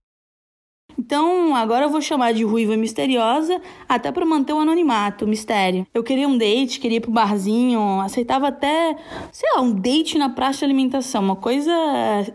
Então, 1.00 1.56
agora 1.56 1.86
eu 1.86 1.88
vou 1.88 2.02
chamar 2.02 2.34
de 2.34 2.44
ruiva 2.44 2.76
misteriosa, 2.76 3.58
até 3.88 4.12
para 4.12 4.26
manter 4.26 4.52
o 4.52 4.58
anonimato, 4.58 5.24
o 5.24 5.28
mistério. 5.28 5.86
Eu 5.94 6.04
queria 6.04 6.28
um 6.28 6.36
date, 6.36 6.78
queria 6.78 6.98
ir 6.98 7.00
pro 7.00 7.10
barzinho, 7.10 7.80
aceitava 8.02 8.48
até, 8.48 8.94
sei 9.32 9.48
lá, 9.54 9.62
um 9.62 9.72
date 9.72 10.18
na 10.18 10.28
praça 10.28 10.58
de 10.58 10.66
alimentação, 10.66 11.22
uma 11.22 11.36
coisa 11.36 11.72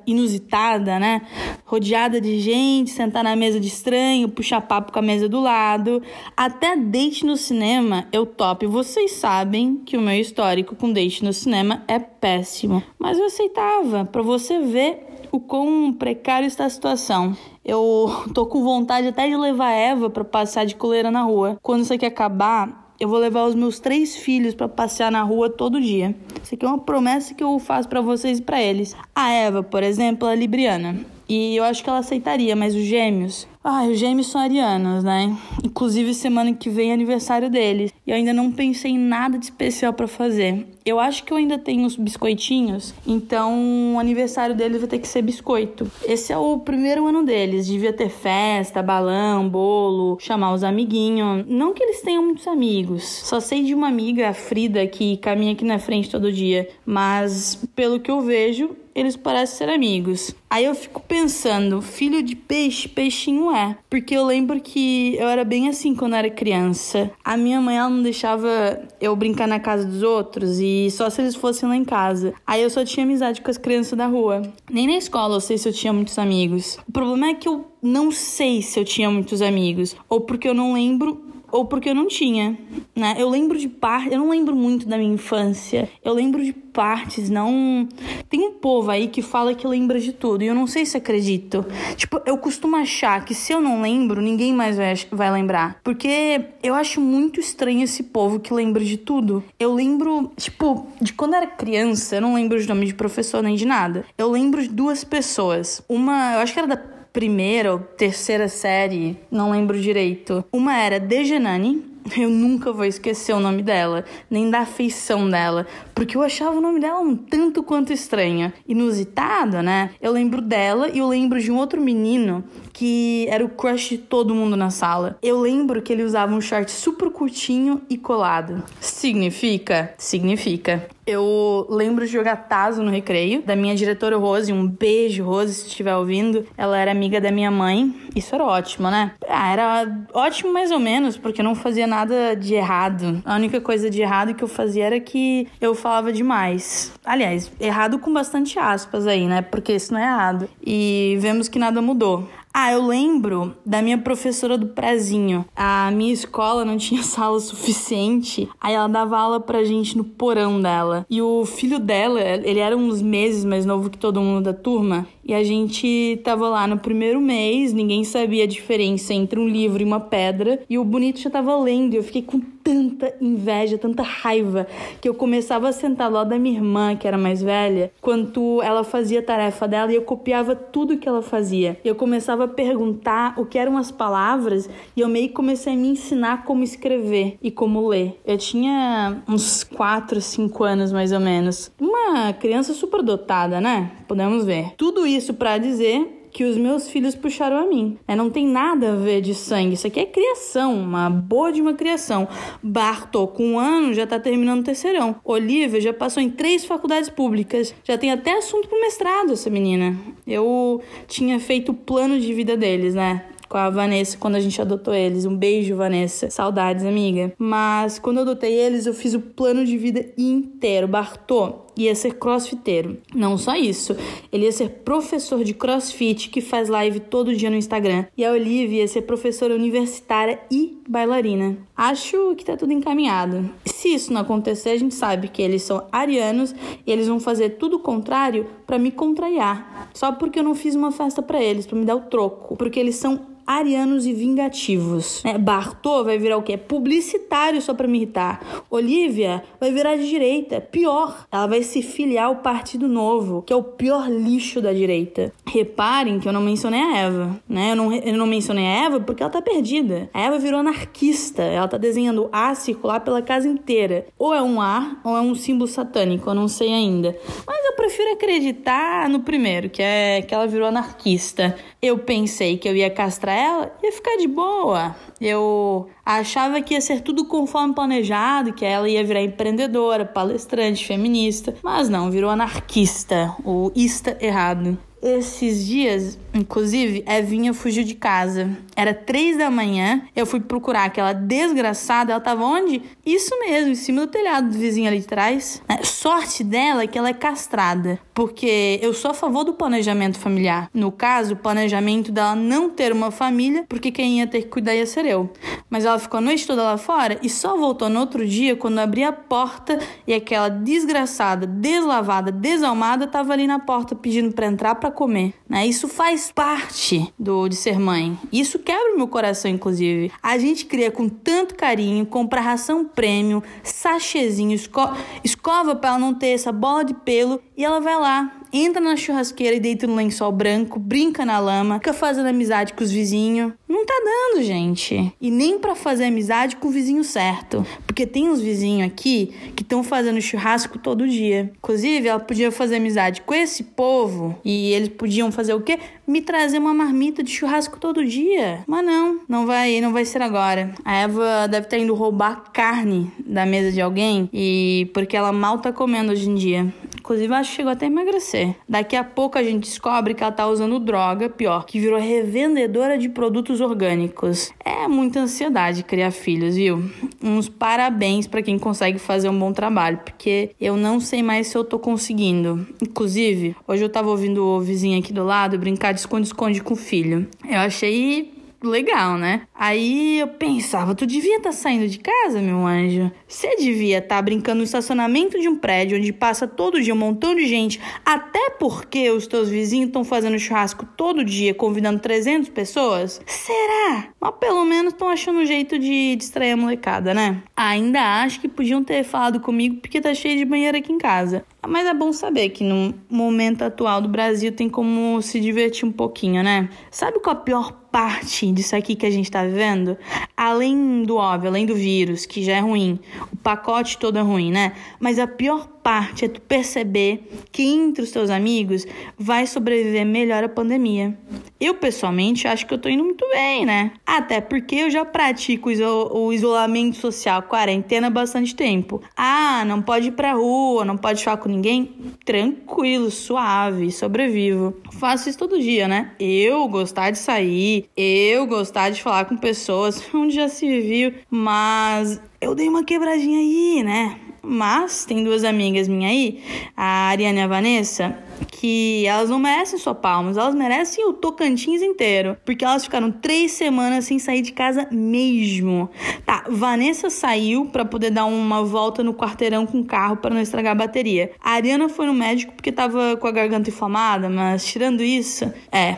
inusitada, 0.07 0.97
né? 0.97 1.21
Rodeada 1.63 2.19
de 2.19 2.39
gente, 2.39 2.89
sentar 2.89 3.23
na 3.23 3.35
mesa 3.35 3.59
de 3.59 3.67
estranho, 3.67 4.29
puxar 4.29 4.62
papo 4.62 4.91
com 4.91 4.97
a 4.97 5.03
mesa 5.03 5.29
do 5.29 5.39
lado. 5.39 6.01
Até 6.35 6.75
date 6.75 7.23
no 7.23 7.38
cinema 7.38 8.07
eu 8.11 8.25
topo. 8.25 8.68
Vocês 8.68 9.11
sabem 9.11 9.79
que 9.85 9.95
o 9.95 10.01
meu 10.01 10.19
histórico 10.19 10.75
com 10.75 10.91
date 10.91 11.23
no 11.23 11.31
cinema 11.31 11.83
é 11.88 12.00
péssimo, 12.00 12.81
mas 12.97 13.19
eu 13.19 13.25
aceitava, 13.25 14.06
para 14.06 14.23
você 14.23 14.57
ver 14.57 15.14
o 15.35 15.39
quão 15.39 15.91
precário 15.93 16.47
está 16.47 16.65
a 16.65 16.69
situação. 16.69 17.35
Eu 17.63 18.09
tô 18.33 18.45
com 18.45 18.63
vontade 18.63 19.07
até 19.07 19.27
de 19.27 19.35
levar 19.35 19.71
Eva 19.71 20.09
para 20.09 20.23
passear 20.23 20.65
de 20.65 20.75
coleira 20.75 21.11
na 21.11 21.23
rua. 21.23 21.57
Quando 21.61 21.81
isso 21.81 21.93
aqui 21.93 22.05
acabar, 22.05 22.93
eu 22.99 23.09
vou 23.09 23.19
levar 23.19 23.45
os 23.45 23.55
meus 23.55 23.79
três 23.79 24.15
filhos 24.15 24.53
para 24.53 24.69
passear 24.69 25.11
na 25.11 25.23
rua 25.23 25.49
todo 25.49 25.81
dia. 25.81 26.15
Isso 26.41 26.55
aqui 26.55 26.65
é 26.65 26.67
uma 26.67 26.77
promessa 26.77 27.33
que 27.33 27.43
eu 27.43 27.59
faço 27.59 27.89
para 27.89 28.01
vocês 28.01 28.39
e 28.39 28.41
para 28.41 28.61
eles. 28.61 28.95
A 29.13 29.31
Eva, 29.31 29.61
por 29.61 29.83
exemplo, 29.83 30.27
é 30.27 30.35
libriana. 30.35 30.95
E 31.27 31.55
eu 31.55 31.63
acho 31.63 31.83
que 31.83 31.89
ela 31.89 31.99
aceitaria, 31.99 32.55
mas 32.55 32.75
os 32.75 32.83
gêmeos. 32.83 33.47
Ah, 33.67 33.83
os 33.85 33.97
gêmeos 33.97 34.27
são 34.27 34.39
arianos, 34.39 35.03
né? 35.03 35.35
Inclusive, 35.63 36.13
semana 36.13 36.53
que 36.53 36.69
vem 36.69 36.91
é 36.91 36.94
aniversário 36.94 37.50
deles. 37.50 37.91
E 38.06 38.12
eu 38.12 38.15
ainda 38.15 38.31
não 38.31 38.51
pensei 38.51 38.91
em 38.91 39.00
nada 39.00 39.39
de 39.39 39.45
especial 39.45 39.91
para 39.91 40.07
fazer. 40.07 40.67
Eu 40.85 41.00
acho 41.00 41.23
que 41.23 41.33
eu 41.33 41.38
ainda 41.38 41.57
tenho 41.57 41.83
uns 41.83 41.95
biscoitinhos, 41.95 42.94
então 43.07 43.95
o 43.95 44.00
aniversário 44.00 44.53
deles 44.53 44.81
vai 44.81 44.88
ter 44.88 45.00
que 45.00 45.07
ser 45.07 45.23
biscoito. 45.23 45.91
Esse 46.03 46.31
é 46.31 46.38
o 46.38 46.59
primeiro 46.59 47.07
ano 47.07 47.25
deles. 47.25 47.65
Devia 47.65 47.91
ter 47.91 48.09
festa, 48.09 48.83
balão, 48.83 49.50
bolo, 49.50 50.19
chamar 50.21 50.53
os 50.53 50.63
amiguinhos. 50.63 51.44
Não 51.47 51.73
que 51.73 51.81
eles 51.81 52.03
tenham 52.03 52.23
muitos 52.23 52.47
amigos. 52.47 53.03
Só 53.03 53.39
sei 53.39 53.63
de 53.63 53.73
uma 53.73 53.88
amiga, 53.88 54.29
a 54.29 54.33
Frida, 54.35 54.85
que 54.85 55.18
caminha 55.18 55.53
aqui 55.53 55.65
na 55.65 55.79
frente 55.79 56.07
todo 56.07 56.31
dia. 56.31 56.69
Mas, 56.85 57.59
pelo 57.75 58.00
que 58.00 58.11
eu 58.11 58.21
vejo, 58.21 58.75
eles 58.95 59.18
parecem 59.18 59.57
ser 59.57 59.69
amigos. 59.69 60.33
Aí 60.50 60.63
eu 60.63 60.74
fico 60.74 61.01
pensando, 61.01 61.81
filho 61.81 62.24
de 62.24 62.33
peixe, 62.33 62.88
peixinho 62.88 63.53
é. 63.53 63.77
Porque 63.89 64.15
eu 64.15 64.25
lembro 64.25 64.62
que 64.62 65.18
eu 65.19 65.27
era 65.27 65.44
bem 65.44 65.68
assim 65.68 65.94
quando 65.94 66.15
era 66.15 66.30
criança. 66.30 67.12
A 67.24 67.36
minha 67.36 67.59
mãe 67.59 67.77
ela 67.77 67.89
não 67.89 68.01
deixava 68.01 68.81
eu 69.01 69.13
brincar 69.18 69.47
na 69.47 69.59
casa 69.59 69.86
dos 69.86 70.01
outros 70.01 70.59
e 70.59 70.89
só 70.92 71.09
se 71.09 71.21
eles 71.21 71.36
fossem 71.36 71.68
lá 71.68 71.75
em 71.75 71.83
casa. 71.83 72.33
Aí 72.47 72.62
eu 72.62 72.69
só 72.69 72.86
tinha 72.86 73.06
amizade 73.06 73.42
com 73.42 73.51
as 73.51 73.57
crianças 73.57 73.97
da 73.97 74.07
rua. 74.07 74.42
Nem 74.71 74.88
na 74.88 74.95
escola 74.95 75.36
eu 75.36 75.42
sei 75.42 75.57
se 75.57 75.68
eu 75.68 75.74
tinha 75.74 75.92
muitos 75.92 76.18
amigos. 76.18 76.80
O 76.88 76.92
problema 76.92 77.27
é 77.27 77.33
que 77.33 77.50
eu 77.50 77.65
não 77.81 78.12
sei 78.12 78.62
se 78.62 78.80
eu 78.80 78.86
tinha 78.86 79.12
muitos 79.12 79.42
amigos, 79.42 79.95
ou 80.09 80.21
porque 80.21 80.47
eu 80.47 80.53
não 80.53 80.74
lembro 80.74 81.25
ou 81.56 81.63
porque 81.63 81.90
eu 81.90 81.96
não 81.96 82.07
tinha, 82.07 82.57
né? 82.94 83.16
Eu 83.18 83.30
lembro 83.30 83.57
de 83.57 83.69
parte, 83.69 84.12
eu 84.12 84.19
não 84.19 84.30
lembro 84.30 84.54
muito 84.54 84.85
da 84.85 84.97
minha 84.97 85.14
infância. 85.14 85.90
Eu 86.04 86.14
lembro 86.14 86.44
de 86.44 86.52
partes, 86.52 87.30
não 87.30 87.88
tem 88.30 88.42
um 88.42 88.52
povo 88.52 88.92
aí 88.92 89.07
que 89.07 89.21
fala 89.21 89.56
que 89.56 89.66
lembra 89.66 89.97
de 89.97 90.12
tudo, 90.12 90.44
e 90.44 90.47
eu 90.47 90.54
não 90.54 90.68
sei 90.68 90.85
se 90.85 90.97
acredito. 90.97 91.66
Tipo, 91.95 92.21
eu 92.26 92.38
costumo 92.38 92.76
achar 92.76 93.24
que 93.24 93.33
se 93.33 93.54
eu 93.54 93.62
não 93.62 93.81
lembro, 93.81 94.21
ninguém 94.21 94.54
mais 94.54 94.76
vai, 94.76 94.94
vai 95.09 95.31
lembrar, 95.31 95.80
porque 95.81 96.42
eu 96.62 96.76
acho 96.76 97.00
muito 97.00 97.40
estranho 97.40 97.83
esse 97.83 98.04
povo 98.04 98.38
que 98.42 98.54
lembra 98.54 98.83
de 98.83 98.97
tudo. 98.97 99.42
Eu 99.57 99.74
lembro, 99.74 100.33
tipo, 100.35 100.88
de 101.00 101.14
quando 101.14 101.35
eu 101.35 101.38
era 101.38 101.47
criança, 101.47 102.18
eu 102.18 102.21
não 102.21 102.35
lembro 102.35 102.59
de 102.59 102.68
nome 102.68 102.85
de 102.85 102.94
professor 102.94 103.42
nem 103.42 103.56
de 103.56 103.66
nada. 103.66 104.04
Eu 104.18 104.30
lembro 104.30 104.62
de 104.62 104.68
duas 104.68 105.06
pessoas. 105.06 105.81
Uma, 105.88 106.33
eu 106.33 106.40
acho 106.40 106.52
que 106.52 106.59
era 106.59 106.68
da 106.68 106.94
primeira 107.16 107.72
ou 107.72 107.80
terceira 107.80 108.50
série, 108.50 109.18
não 109.31 109.52
lembro 109.52 109.80
direito. 109.80 110.44
Uma 110.52 110.78
era 110.78 111.00
Dejanani, 111.00 111.81
eu 112.19 112.30
nunca 112.30 112.74
vou 112.74 112.84
esquecer 112.84 113.31
o 113.31 113.40
nome 113.40 113.64
dela, 113.64 114.04
nem 114.30 114.50
da 114.50 114.60
afeição 114.60 115.30
dela, 115.30 115.66
porque 115.95 116.18
eu 116.18 116.22
achava 116.22 116.57
o 116.57 116.62
nome 116.62 116.81
dela 116.81 117.00
um 117.00 117.16
tanto 117.16 117.64
quanto 117.64 117.94
estranha. 117.94 118.54
Inusitada, 118.68 119.64
né? 119.64 119.92
Eu 120.02 120.12
lembro 120.12 120.42
dela 120.42 120.90
e 120.90 120.98
eu 120.98 121.07
lembro 121.07 121.40
de 121.40 121.50
um 121.50 121.56
outro 121.56 121.81
menino 121.81 122.44
que 122.75 123.25
era 123.29 123.44
o 123.44 123.47
crush 123.47 123.91
de 123.91 123.97
todo 123.97 124.35
mundo 124.35 124.57
na 124.57 124.69
sala. 124.69 125.17
Eu 125.23 125.39
lembro 125.39 125.81
que 125.81 125.94
ele 125.94 126.03
usava 126.03 126.35
um 126.35 126.41
short 126.41 126.69
super 126.69 127.09
curtinho 127.09 127.81
e 127.89 127.97
colado. 127.97 128.61
Significa? 128.81 129.94
Significa. 129.97 130.85
Eu 131.07 131.67
lembro 131.69 132.05
de 132.05 132.11
jogar 132.11 132.35
Tazo 132.35 132.81
no 132.81 132.89
recreio, 132.89 133.44
da 133.44 133.55
minha 133.55 133.75
diretora 133.75 134.17
Rose, 134.17 134.51
um 134.51 134.67
beijo, 134.67 135.23
Rose, 135.23 135.53
se 135.53 135.67
estiver 135.67 135.95
ouvindo. 135.95 136.45
Ela 136.57 136.77
era 136.77 136.91
amiga 136.91 137.21
da 137.21 137.31
minha 137.31 137.51
mãe. 137.51 137.95
Isso 138.15 138.33
era 138.33 138.44
ótimo, 138.44 138.89
né? 138.89 139.11
Ah, 139.29 139.51
era 139.51 140.05
ótimo 140.11 140.51
mais 140.51 140.71
ou 140.71 140.79
menos, 140.79 141.15
porque 141.15 141.41
eu 141.41 141.45
não 141.45 141.53
fazia 141.53 141.85
nada 141.85 142.35
de 142.35 142.55
errado. 142.55 143.21
A 143.23 143.35
única 143.35 143.61
coisa 143.61 143.87
de 143.87 144.01
errado 144.01 144.33
que 144.33 144.44
eu 144.44 144.47
fazia 144.47 144.85
era 144.85 144.99
que 144.99 145.47
eu 145.61 145.75
falava 145.75 146.11
demais. 146.11 146.91
Aliás, 147.05 147.51
errado 147.59 147.99
com 147.99 148.11
bastante 148.11 148.57
aspas 148.57 149.05
aí, 149.05 149.27
né? 149.27 149.44
Porque 149.44 149.73
isso 149.73 149.94
não 149.94 149.99
é 149.99 150.05
errado. 150.05 150.49
E 150.65 151.17
vemos 151.19 151.47
que 151.47 151.59
nada 151.59 151.83
mudou. 151.83 152.27
Ah, 152.57 152.71
eu 152.71 152.88
lembro 152.88 153.54
da 153.66 153.81
minha 153.81 153.97
professora 153.97 154.57
do 154.57 154.68
prezinho. 154.68 155.44
A 155.54 155.92
minha 155.92 156.14
escola 156.14 156.64
não 156.64 156.78
tinha 156.78 157.04
sala 157.04 157.38
suficiente, 157.38 158.47
aí 158.62 158.74
ela 158.74 158.88
dava 158.88 159.18
aula 159.18 159.42
pra 159.42 159.66
gente 159.66 159.97
no 159.97 160.06
porão 160.06 160.62
dela. 160.62 161.06
E 161.09 161.21
o 161.21 161.45
filho 161.45 161.78
dela, 161.80 162.21
ele 162.21 162.62
era 162.62 162.78
uns 162.78 163.02
meses 163.02 163.44
mais 163.44 163.66
novo 163.66 163.90
que 163.90 163.97
todo 163.97 164.21
mundo 164.21 164.45
da 164.45 164.54
turma, 164.54 165.06
E 165.25 165.33
a 165.33 165.44
gente 165.44 166.21
tava 166.23 166.47
lá 166.47 166.67
no 166.67 166.77
primeiro 166.77 167.19
mês, 167.19 167.73
ninguém 167.73 168.03
sabia 168.03 168.44
a 168.44 168.47
diferença 168.47 169.13
entre 169.13 169.39
um 169.39 169.47
livro 169.47 169.81
e 169.81 169.85
uma 169.85 169.99
pedra, 169.99 170.59
e 170.69 170.77
o 170.77 170.83
bonito 170.83 171.19
já 171.19 171.31
tava 171.31 171.57
lendo, 171.57 171.95
e 171.95 171.97
eu 171.97 172.03
fiquei 172.03 172.21
com 172.21 172.39
tanta 172.65 173.15
inveja, 173.21 173.77
tanta 173.77 174.01
raiva, 174.01 174.67
que 174.99 175.07
eu 175.07 175.13
começava 175.13 175.69
a 175.69 175.71
sentar 175.71 176.11
lá 176.11 176.23
da 176.23 176.37
minha 176.37 176.57
irmã, 176.57 176.95
que 176.95 177.07
era 177.07 177.17
mais 177.17 177.41
velha, 177.41 177.91
quando 178.01 178.61
ela 178.61 178.83
fazia 178.83 179.19
a 179.19 179.23
tarefa 179.23 179.67
dela 179.67 179.91
e 179.91 179.95
eu 179.95 180.01
copiava 180.01 180.55
tudo 180.55 180.97
que 180.97 181.07
ela 181.07 181.21
fazia. 181.21 181.79
Eu 181.83 181.95
começava 181.95 182.45
a 182.45 182.47
perguntar 182.47 183.35
o 183.37 183.45
que 183.45 183.59
eram 183.59 183.77
as 183.77 183.91
palavras 183.91 184.67
e 184.95 185.01
eu 185.01 185.07
meio 185.07 185.27
que 185.27 185.33
comecei 185.33 185.73
a 185.73 185.75
me 185.75 185.89
ensinar 185.89 186.44
como 186.44 186.63
escrever 186.63 187.37
e 187.41 187.51
como 187.51 187.87
ler. 187.87 188.19
Eu 188.25 188.37
tinha 188.37 189.21
uns 189.27 189.63
4, 189.63 190.19
5 190.19 190.63
anos 190.63 190.91
mais 190.91 191.11
ou 191.11 191.19
menos. 191.19 191.71
Uma 191.79 192.05
criança 192.34 192.74
super 192.74 193.02
dotada, 193.02 193.60
né? 193.62 193.92
Podemos 194.07 194.45
ver. 194.45 194.74
Tudo 194.78 195.06
isso 195.06 195.34
para 195.34 195.57
dizer 195.57 196.16
que 196.36 196.44
os 196.44 196.57
meus 196.57 196.90
filhos 196.90 197.16
puxaram 197.16 197.56
a 197.56 197.66
mim. 197.66 197.98
É, 198.06 198.14
não 198.14 198.30
tem 198.30 198.45
nada 198.45 198.92
a 198.92 198.95
ver 198.98 199.22
de 199.22 199.34
sangue. 199.34 199.76
Isso 199.76 199.88
aqui 199.88 200.02
é 200.02 200.06
criação, 200.06 200.78
uma 200.78 201.10
boa 201.10 201.50
de 201.50 201.62
uma 201.62 201.74
criação. 201.74 202.28
Bartô, 202.62 203.26
com 203.26 203.52
um 203.52 203.60
ano, 203.60 203.94
já 203.94 204.06
tá 204.06 204.19
terminando 204.19 204.60
o 204.60 204.64
terceirão. 204.64 205.16
Olivia 205.24 205.80
já 205.80 205.94
passou 205.94 206.22
em 206.22 206.30
três 206.30 206.66
faculdades 206.66 207.10
públicas. 207.10 207.74
Já 207.86 207.98
tem 207.98 208.12
até 208.12 208.38
assunto 208.38 208.68
pro 208.68 208.81
mestrado, 208.81 209.31
essa 209.31 209.50
menina. 209.50 209.98
Eu 210.28 210.81
tinha 211.07 211.40
feito 211.40 211.72
o 211.72 211.74
plano 211.76 212.19
de 212.19 212.34
vida 212.34 212.57
deles, 212.57 212.94
né? 212.94 213.24
com 213.48 213.60
a 213.60 213.69
Vanessa 213.69 214.18
quando 214.18 214.36
a 214.36 214.40
gente 214.40 214.60
adotou 214.60 214.94
eles. 214.94 215.26
Um 215.26 215.38
beijo, 215.38 215.76
Vanessa. 215.78 216.30
Saudades, 216.30 216.84
amiga. 216.84 217.31
Mas 217.38 217.98
quando 217.98 218.18
eu 218.18 218.24
adotei 218.24 218.52
eles, 218.52 218.86
eu 218.86 218.94
fiz 218.94 219.14
o 219.14 219.22
plano 219.22 219.64
de 219.64 219.78
vida 219.78 220.06
inteiro. 220.18 220.88
Bartô 220.88 221.65
ia 221.77 221.95
ser 221.95 222.15
crossfiteiro. 222.15 222.97
Não 223.13 223.37
só 223.37 223.55
isso, 223.55 223.95
ele 224.31 224.45
ia 224.45 224.51
ser 224.51 224.69
professor 224.83 225.44
de 225.44 225.53
crossfit 225.53 226.29
que 226.29 226.41
faz 226.41 226.69
live 226.69 226.99
todo 226.99 227.35
dia 227.35 227.49
no 227.49 227.55
Instagram. 227.55 228.05
E 228.17 228.23
a 228.23 228.31
Olivia 228.31 228.81
ia 228.81 228.87
ser 228.87 229.03
professora 229.03 229.53
universitária 229.55 230.39
e 230.51 230.77
bailarina. 230.87 231.57
Acho 231.75 232.35
que 232.35 232.45
tá 232.45 232.55
tudo 232.55 232.73
encaminhado. 232.73 233.49
Se 233.65 233.94
isso 233.94 234.13
não 234.13 234.21
acontecer, 234.21 234.69
a 234.69 234.77
gente 234.77 234.95
sabe 234.95 235.27
que 235.27 235.41
eles 235.41 235.63
são 235.63 235.85
arianos 235.91 236.53
e 236.85 236.91
eles 236.91 237.07
vão 237.07 237.19
fazer 237.19 237.51
tudo 237.51 237.77
o 237.77 237.79
contrário 237.79 238.47
para 238.65 238.79
me 238.79 238.91
contrariar. 238.91 239.89
Só 239.94 240.11
porque 240.11 240.39
eu 240.39 240.44
não 240.44 240.55
fiz 240.55 240.75
uma 240.75 240.91
festa 240.91 241.21
para 241.21 241.41
eles, 241.41 241.65
para 241.65 241.77
me 241.77 241.85
dar 241.85 241.95
o 241.95 242.01
troco. 242.01 242.55
Porque 242.55 242.79
eles 242.79 242.95
são 242.95 243.34
arianos 243.45 244.06
e 244.06 244.14
vingativos. 244.14 245.23
É, 245.25 245.37
Bartô 245.37 246.04
vai 246.04 246.18
virar 246.18 246.37
o 246.37 246.42
quê? 246.42 246.57
Publicitário 246.57 247.61
só 247.61 247.73
pra 247.73 247.87
me 247.87 247.97
irritar. 247.97 248.64
Olivia 248.69 249.44
vai 249.59 249.71
virar 249.71 249.95
de 249.95 250.09
direita. 250.09 250.59
Pior, 250.59 251.25
ela 251.31 251.47
vai 251.47 251.64
se 251.64 251.81
filiar 251.81 252.28
ao 252.28 252.37
Partido 252.37 252.87
Novo, 252.87 253.42
que 253.42 253.54
é 253.54 253.56
o 253.56 253.64
pior 253.64 254.09
lixo 254.09 254.61
da 254.61 254.73
direita. 254.73 255.33
Reparem 255.45 256.19
que 256.19 256.28
eu 256.28 256.33
não 256.33 256.42
mencionei 256.42 256.81
a 256.81 256.97
Eva, 256.97 257.40
né? 257.47 257.71
Eu 257.71 257.75
não, 257.75 257.94
eu 257.94 258.18
não 258.18 258.25
mencionei 258.25 258.66
a 258.66 258.85
Eva 258.85 258.99
porque 258.99 259.21
ela 259.21 259.31
tá 259.31 259.42
perdida. 259.42 260.09
A 260.14 260.21
Eva 260.21 260.40
virou 260.40 260.59
anarquista. 260.59 261.44
Ela 261.44 261.68
tá 261.68 261.78
desenhando 261.78 262.30
A 262.31 262.56
circular 262.56 262.99
pela 262.99 263.21
casa 263.21 263.47
inteira. 263.47 264.07
Ou 264.18 264.33
é 264.33 264.42
um 264.42 264.61
A, 264.61 264.97
ou 265.04 265.16
é 265.16 265.21
um 265.21 265.35
símbolo 265.35 265.68
satânico, 265.68 266.30
eu 266.30 266.33
não 266.33 266.47
sei 266.47 266.73
ainda. 266.73 267.16
Mas 267.45 267.66
eu 267.66 267.73
prefiro 267.75 268.14
acreditar 268.14 269.09
no 269.09 269.19
primeiro, 269.19 269.69
que 269.69 269.81
é 269.81 270.21
que 270.21 270.33
ela 270.33 270.47
virou 270.47 270.68
anarquista. 270.68 271.56
Eu 271.81 271.99
pensei 271.99 272.57
que 272.57 272.68
eu 272.68 272.75
ia 272.75 272.90
castrar 272.90 273.34
ela, 273.35 273.71
ia 273.83 273.92
ficar 273.92 274.18
de 274.18 274.27
boa. 274.27 274.95
Eu 275.19 275.87
achava 276.06 276.61
que 276.61 276.73
ia 276.73 276.81
ser 276.81 277.01
tudo 277.01 277.25
conforme 277.25 277.73
planejado, 277.73 278.54
que 278.54 278.65
ela 278.65 278.89
ia 278.89 279.04
virar 279.04 279.21
empreendedora, 279.21 280.06
palestrante, 280.06 280.85
feminista, 280.85 281.56
mas 281.63 281.89
não, 281.89 282.09
virou 282.11 282.30
anarquista, 282.30 283.35
o 283.44 283.71
ista 283.75 284.18
errado. 284.21 284.77
Esses 285.02 285.66
dias, 285.66 286.18
inclusive, 286.33 287.04
Evinha 287.07 287.54
fugiu 287.54 287.83
de 287.83 287.94
casa. 287.94 288.49
Era 288.75 288.94
três 288.94 289.37
da 289.37 289.52
manhã, 289.52 290.02
eu 290.16 290.25
fui 290.25 290.40
procurar 290.40 290.85
aquela 290.85 291.14
desgraçada, 291.14 292.11
ela 292.11 292.19
tava 292.19 292.44
onde? 292.44 292.81
Isso 293.06 293.37
mesmo, 293.40 293.71
em 293.71 293.75
cima 293.75 294.02
do 294.02 294.07
telhado 294.07 294.49
do 294.49 294.57
vizinho 294.57 294.87
ali 294.87 294.99
de 294.99 295.06
trás. 295.06 295.61
É, 295.69 295.83
sorte 295.83 296.44
dela 296.44 296.83
é 296.83 296.87
que 296.87 296.97
ela 296.97 297.09
é 297.09 297.14
castrada, 297.14 297.99
porque 298.14 298.80
eu 298.81 298.94
sou 298.94 299.11
a 299.11 299.14
favor 299.14 299.44
do 299.44 299.54
planejamento 299.54 300.18
familiar. 300.18 300.69
No 300.73 300.92
caso, 300.92 301.33
o 301.33 301.37
planejamento 301.37 302.11
dela 302.11 302.35
não 302.35 302.69
ter 302.69 302.92
uma 302.92 303.11
família, 303.11 303.66
porque 303.69 303.92
quem 303.92 304.19
ia 304.19 304.28
ter 304.28 304.42
que 304.42 304.47
cuidar 304.47 304.73
ia 304.73 304.87
ser 304.87 305.06
eu. 305.06 305.30
Mas 305.69 305.85
ela 305.85 305.99
ficou 305.99 306.18
a 306.18 306.21
noite 306.21 306.47
toda 306.47 306.64
lá 306.64 306.78
fora 306.78 307.19
e 307.21 307.30
só 307.30 307.56
voltou 307.56 307.90
no 307.90 307.99
outro 307.99 308.25
dia 308.28 308.56
quando 308.56 308.80
abri 308.80 309.04
a 309.04 309.14
porta 309.14 309.78
e 310.07 310.14
aquela 310.14 310.49
desgraçada, 310.49 311.45
deslavada, 311.45 312.31
desalmada 312.31 313.06
tava 313.06 313.33
ali 313.33 313.45
na 313.45 313.59
porta 313.59 313.95
pedindo 313.95 314.33
para 314.33 314.47
entrar 314.47 314.75
para 314.75 314.94
comer. 314.95 315.33
Né? 315.47 315.68
Isso 315.68 315.87
faz 315.87 316.31
parte 316.33 317.14
do 317.19 317.47
de 317.47 317.56
ser 317.56 317.80
mãe. 317.80 318.18
Isso 318.31 318.57
quebra 318.57 318.94
o 318.94 318.97
meu 318.97 319.07
coração, 319.07 319.52
inclusive. 319.52 320.11
A 320.23 320.37
gente 320.37 320.66
cria 320.66 320.90
com 320.90 321.07
tanto 321.07 321.56
carinho, 321.56 322.06
compra 322.06 322.42
ração 322.42 322.85
prêmio, 322.85 323.44
sachêzinho, 323.64 324.56
esco 324.56 324.81
escova 325.23 325.75
para 325.75 325.92
ela 325.92 325.99
não 325.99 326.14
ter 326.14 326.30
essa 326.30 326.52
bola 326.52 326.83
de 326.83 326.94
pelo 326.94 327.42
e 327.57 327.64
ela 327.64 327.80
vai 327.80 327.99
lá 327.99 328.31
entra 328.57 328.81
na 328.81 328.95
churrasqueira 328.95 329.56
e 329.56 329.59
deita 329.59 329.85
no 329.85 329.95
lençol 329.95 330.31
branco, 330.31 330.80
brinca 330.80 331.25
na 331.25 331.40
lama, 331.40 331.75
fica 331.75 331.94
fazendo 331.94 332.28
amizade 332.28 332.73
com 332.73 332.83
os 332.83 332.92
vizinhos. 332.92 333.54
Não 333.68 333.85
tá 333.85 333.94
dando, 334.04 334.44
gente. 334.44 335.14
E 335.19 335.30
nem 335.30 335.59
para 335.59 335.75
fazer 335.75 336.06
amizade 336.06 336.56
com 336.56 336.69
o 336.69 336.71
vizinho 336.71 337.04
certo. 337.04 337.66
Porque 337.95 338.06
tem 338.06 338.30
uns 338.30 338.42
vizinhos 338.42 338.85
aqui 338.85 339.31
que 339.56 339.64
estão 339.64 339.81
fazendo 339.81 340.19
churrasco 340.19 340.78
todo 340.78 341.07
dia. 341.07 341.49
Inclusive, 341.57 342.09
ela 342.09 342.19
podia 342.19 342.52
fazer 342.52 342.75
amizade 342.75 343.21
com 343.21 343.33
esse 343.33 343.64
povo 343.64 344.37
e 344.44 344.73
eles 344.73 344.90
podiam 344.90 345.31
fazer 345.31 345.54
o 345.54 345.61
quê? 345.61 345.80
Me 346.06 346.21
trazer 346.21 346.57
uma 346.57 346.73
marmita 346.73 347.23
de 347.23 347.31
churrasco 347.31 347.80
todo 347.80 348.04
dia. 348.04 348.66
Mas 348.68 348.85
não, 348.85 349.21
não 349.30 349.45
vai, 349.45 349.80
não 349.80 349.94
vai 349.94 350.04
ser 350.04 350.21
agora. 350.21 350.75
A 350.83 350.94
Eva 350.94 351.47
deve 351.47 351.68
estar 351.68 351.78
indo 351.78 351.95
roubar 351.95 352.52
carne 352.52 353.09
da 353.25 353.45
mesa 353.45 353.71
de 353.71 353.80
alguém 353.80 354.30
e 354.33 354.92
porque 354.94 355.16
ela 355.16 355.31
mal 355.31 355.59
tá 355.59 355.71
comendo 355.71 356.11
hoje 356.11 356.30
em 356.30 356.35
dia. 356.35 356.73
Inclusive, 357.06 357.31
acho 357.35 357.52
que 357.52 357.57
chegou 357.57 357.71
até 357.71 357.85
a 357.85 357.87
emagrecer. 357.87 358.56
Daqui 358.68 358.95
a 358.95 359.04
pouco 359.04 359.37
a 359.37 359.44
gente 359.44 359.66
descobre 359.66 360.16
que 360.16 360.23
ela 360.23 360.31
tá 360.31 360.47
usando 360.47 360.80
droga, 360.80 361.30
pior, 361.30 361.64
que 361.64 361.80
virou 361.80 361.99
revendedora 361.99 362.97
de 362.97 363.07
produtos 363.07 363.61
orgânicos. 363.61 364.52
É 364.66 364.87
muita 364.87 365.19
ansiedade 365.19 365.83
criar 365.83 366.09
filhos, 366.09 366.56
viu? 366.56 366.83
Uns 367.21 367.47
parabéns 367.85 368.25
para 368.25 368.42
quem 368.42 368.57
consegue 368.57 368.97
fazer 368.97 369.30
um 369.30 369.37
bom 369.37 369.54
trabalho, 369.54 369.99
porque 370.04 370.51
eu 370.59 370.75
não 370.75 370.99
sei 370.99 371.21
mais 371.21 371.47
se 371.47 371.56
eu 371.56 371.63
tô 371.63 371.77
conseguindo. 371.77 372.65
Inclusive, 372.81 373.56
hoje 373.68 373.83
eu 373.83 373.89
tava 373.89 374.09
ouvindo 374.09 374.44
o 374.44 374.59
vizinho 374.59 374.97
aqui 374.97 375.13
do 375.13 375.23
lado 375.23 375.59
brincar 375.59 375.94
de 375.94 375.99
esconde-esconde 375.99 376.63
com 376.63 376.73
o 376.73 376.77
filho. 376.77 377.27
Eu 377.47 377.59
achei 377.59 378.33
legal, 378.64 379.18
né? 379.18 379.42
Aí 379.54 380.19
eu 380.19 380.28
pensava, 380.28 380.95
tu 380.95 381.06
devia 381.06 381.38
estar 381.38 381.50
tá 381.50 381.56
saindo 381.56 381.88
de 381.88 382.00
casa, 382.00 382.42
meu 382.42 382.66
anjo. 382.66 383.12
Você 383.28 383.56
devia 383.56 384.00
estar 384.00 384.16
tá 384.16 384.21
brincando 384.21 384.57
no 384.57 384.64
estacionamento 384.64 385.40
de 385.40 385.47
um 385.47 385.56
prédio 385.56 385.97
onde 385.97 386.12
passa 386.12 386.47
todo 386.47 386.81
dia 386.81 386.94
um 386.94 386.97
montão 386.97 387.35
de 387.35 387.45
gente, 387.47 387.80
até 388.06 388.50
porque 388.52 389.09
os 389.12 389.28
teus 389.28 389.50
vizinhos 389.50 389.88
estão 389.88 390.04
fazendo 390.04 390.40
churrasco 390.40 390.85
todo 390.97 391.24
dia, 391.24 391.54
convidando 391.54 392.00
300 392.00 392.50
pessoas? 392.50 393.21
Será? 393.26 394.09
Mas 394.19 394.33
pelo 394.40 394.66
menos 394.66 394.94
estão 394.94 395.09
achando 395.09 395.40
um 395.40 395.45
jeito 395.45 395.78
de 395.78 396.16
distrair 396.16 396.52
a 396.52 396.57
molecada, 396.57 397.14
né? 397.14 397.44
Ainda 397.56 398.24
acho 398.24 398.40
que 398.40 398.47
podiam 398.47 398.83
ter 398.83 399.04
falado 399.04 399.40
comigo 399.40 399.78
porque 399.78 400.02
tá 400.02 400.14
cheio 400.14 400.38
de 400.38 400.45
banheiro 400.45 400.78
aqui 400.78 400.92
em 400.92 400.97
casa. 400.97 401.45
Mas 401.68 401.88
é 401.88 401.94
bom 401.94 402.14
saber 402.14 402.50
que 402.50 402.64
no 402.64 402.94
momento 403.09 403.64
atual 403.64 404.02
do 404.02 404.07
Brasil 404.07 404.52
tem 404.52 404.69
como 404.69 405.21
se 405.21 405.40
divertir 405.40 405.85
um 405.85 405.92
pouquinho, 405.92 406.44
né? 406.44 406.69
Sabe 406.92 407.19
qual 407.19 407.35
a 407.35 407.40
pior 407.40 407.84
parte 407.95 408.52
disso 408.52 408.75
aqui 408.75 408.94
que 408.94 409.06
a 409.06 409.09
gente 409.09 409.31
tá 409.31 409.45
vivendo? 409.45 409.97
Além 410.35 411.04
do 411.04 411.16
óbvio, 411.16 411.47
além 411.47 411.66
do 411.66 411.73
vírus, 411.73 412.25
que 412.25 412.44
já 412.44 412.57
é 412.57 412.59
ruim, 412.59 412.99
o 413.31 413.37
pacote 413.37 413.97
todo 413.97 414.18
é 414.18 414.21
ruim, 414.21 414.52
né? 414.52 414.73
Mas 414.99 415.18
a 415.18 415.25
pior 415.25 415.66
parte 415.85 416.25
é 416.25 416.27
tu 416.27 416.42
perceber 416.42 417.30
que 417.51 417.61
entre 417.61 418.04
os 418.04 418.09
teus 418.09 418.31
amigos 418.31 418.87
vai 419.19 419.45
sobreviver 419.45 420.04
melhor 420.04 420.44
a 420.44 420.49
pandemia. 420.49 421.15
Eu, 421.59 421.75
pessoalmente, 421.75 422.47
acho 422.47 422.65
que 422.65 422.73
eu 422.73 422.80
tô 422.80 422.89
indo 422.89 423.04
muito 423.04 423.23
bem, 423.30 423.68
né? 423.68 423.92
Até 424.04 424.42
porque 424.42 424.75
eu 424.77 424.89
já 424.89 425.06
pratico 425.06 425.69
o 425.69 426.33
isolamento 426.33 426.97
social, 426.97 427.44
quarentena 427.44 428.07
há 428.07 428.09
bastante 428.09 428.56
tempo. 428.56 428.99
Ah, 429.15 429.63
não 429.65 429.80
pode 429.80 430.07
ir 430.07 430.13
pra 430.13 430.33
rua, 430.33 430.83
não 430.83 430.97
pode 430.97 431.23
falar 431.23 431.37
com 431.37 431.49
ninguém? 431.49 431.95
Tranquilo, 432.25 433.11
suave, 433.11 433.92
sobrevivo. 433.92 434.75
Faço 434.94 435.30
isso 435.30 435.37
todo 435.37 435.59
dia, 435.59 435.87
né? 435.87 436.13
Eu 436.19 436.68
gostar 436.68 437.11
de 437.11 437.19
sair, 437.19 437.85
eu 437.95 438.47
gostar 438.47 438.89
de 438.89 439.04
falar 439.04 439.25
com 439.25 439.37
pessoas, 439.37 440.04
onde 440.13 440.33
já 440.33 440.49
se 440.49 440.81
viu, 440.81 441.13
mas 441.30 442.19
eu 442.42 442.56
dei 442.56 442.68
uma 442.68 442.83
quebradinha 442.83 443.39
aí, 443.39 443.83
né? 443.83 444.19
Mas 444.45 445.06
tem 445.06 445.23
duas 445.23 445.44
amigas 445.44 445.87
minhas 445.87 446.11
aí, 446.11 446.44
a 446.78 447.09
Ariane 447.09 447.40
e 447.40 447.42
a 447.42 447.47
Vanessa, 447.47 448.18
que 448.47 449.06
elas 449.06 449.30
não 449.30 449.39
merecem 449.39 449.77
só 449.77 449.94
palmas, 449.94 450.37
elas 450.37 450.56
merecem 450.56 451.07
o 451.07 451.13
Tocantins 451.13 451.81
inteiro, 451.81 452.37
porque 452.45 452.65
elas 452.65 452.83
ficaram 452.83 453.11
três 453.11 453.51
semanas 453.51 454.06
sem 454.06 454.19
sair 454.19 454.42
de 454.42 454.51
casa 454.51 454.87
mesmo. 454.92 455.89
Tá, 456.25 456.45
Vanessa 456.49 457.09
saiu 457.09 457.65
para 457.65 457.85
poder 457.85 458.11
dar 458.11 458.25
uma 458.25 458.63
volta 458.63 459.04
no 459.04 459.13
quarteirão 459.13 459.65
com 459.65 459.80
o 459.80 459.85
carro 459.85 460.18
para 460.18 460.33
não 460.33 460.42
estragar 460.42 460.71
a 460.71 460.75
bateria. 460.75 461.31
A 461.42 461.51
Ariana 461.51 461.89
foi 461.89 462.06
no 462.06 462.13
médico 462.13 462.54
porque 462.54 462.71
tava 462.71 463.18
com 463.18 463.27
a 463.27 463.31
garganta 463.31 463.69
inflamada, 463.69 464.30
mas 464.30 464.65
tirando 464.65 465.01
isso, 465.04 465.51
é. 465.71 465.97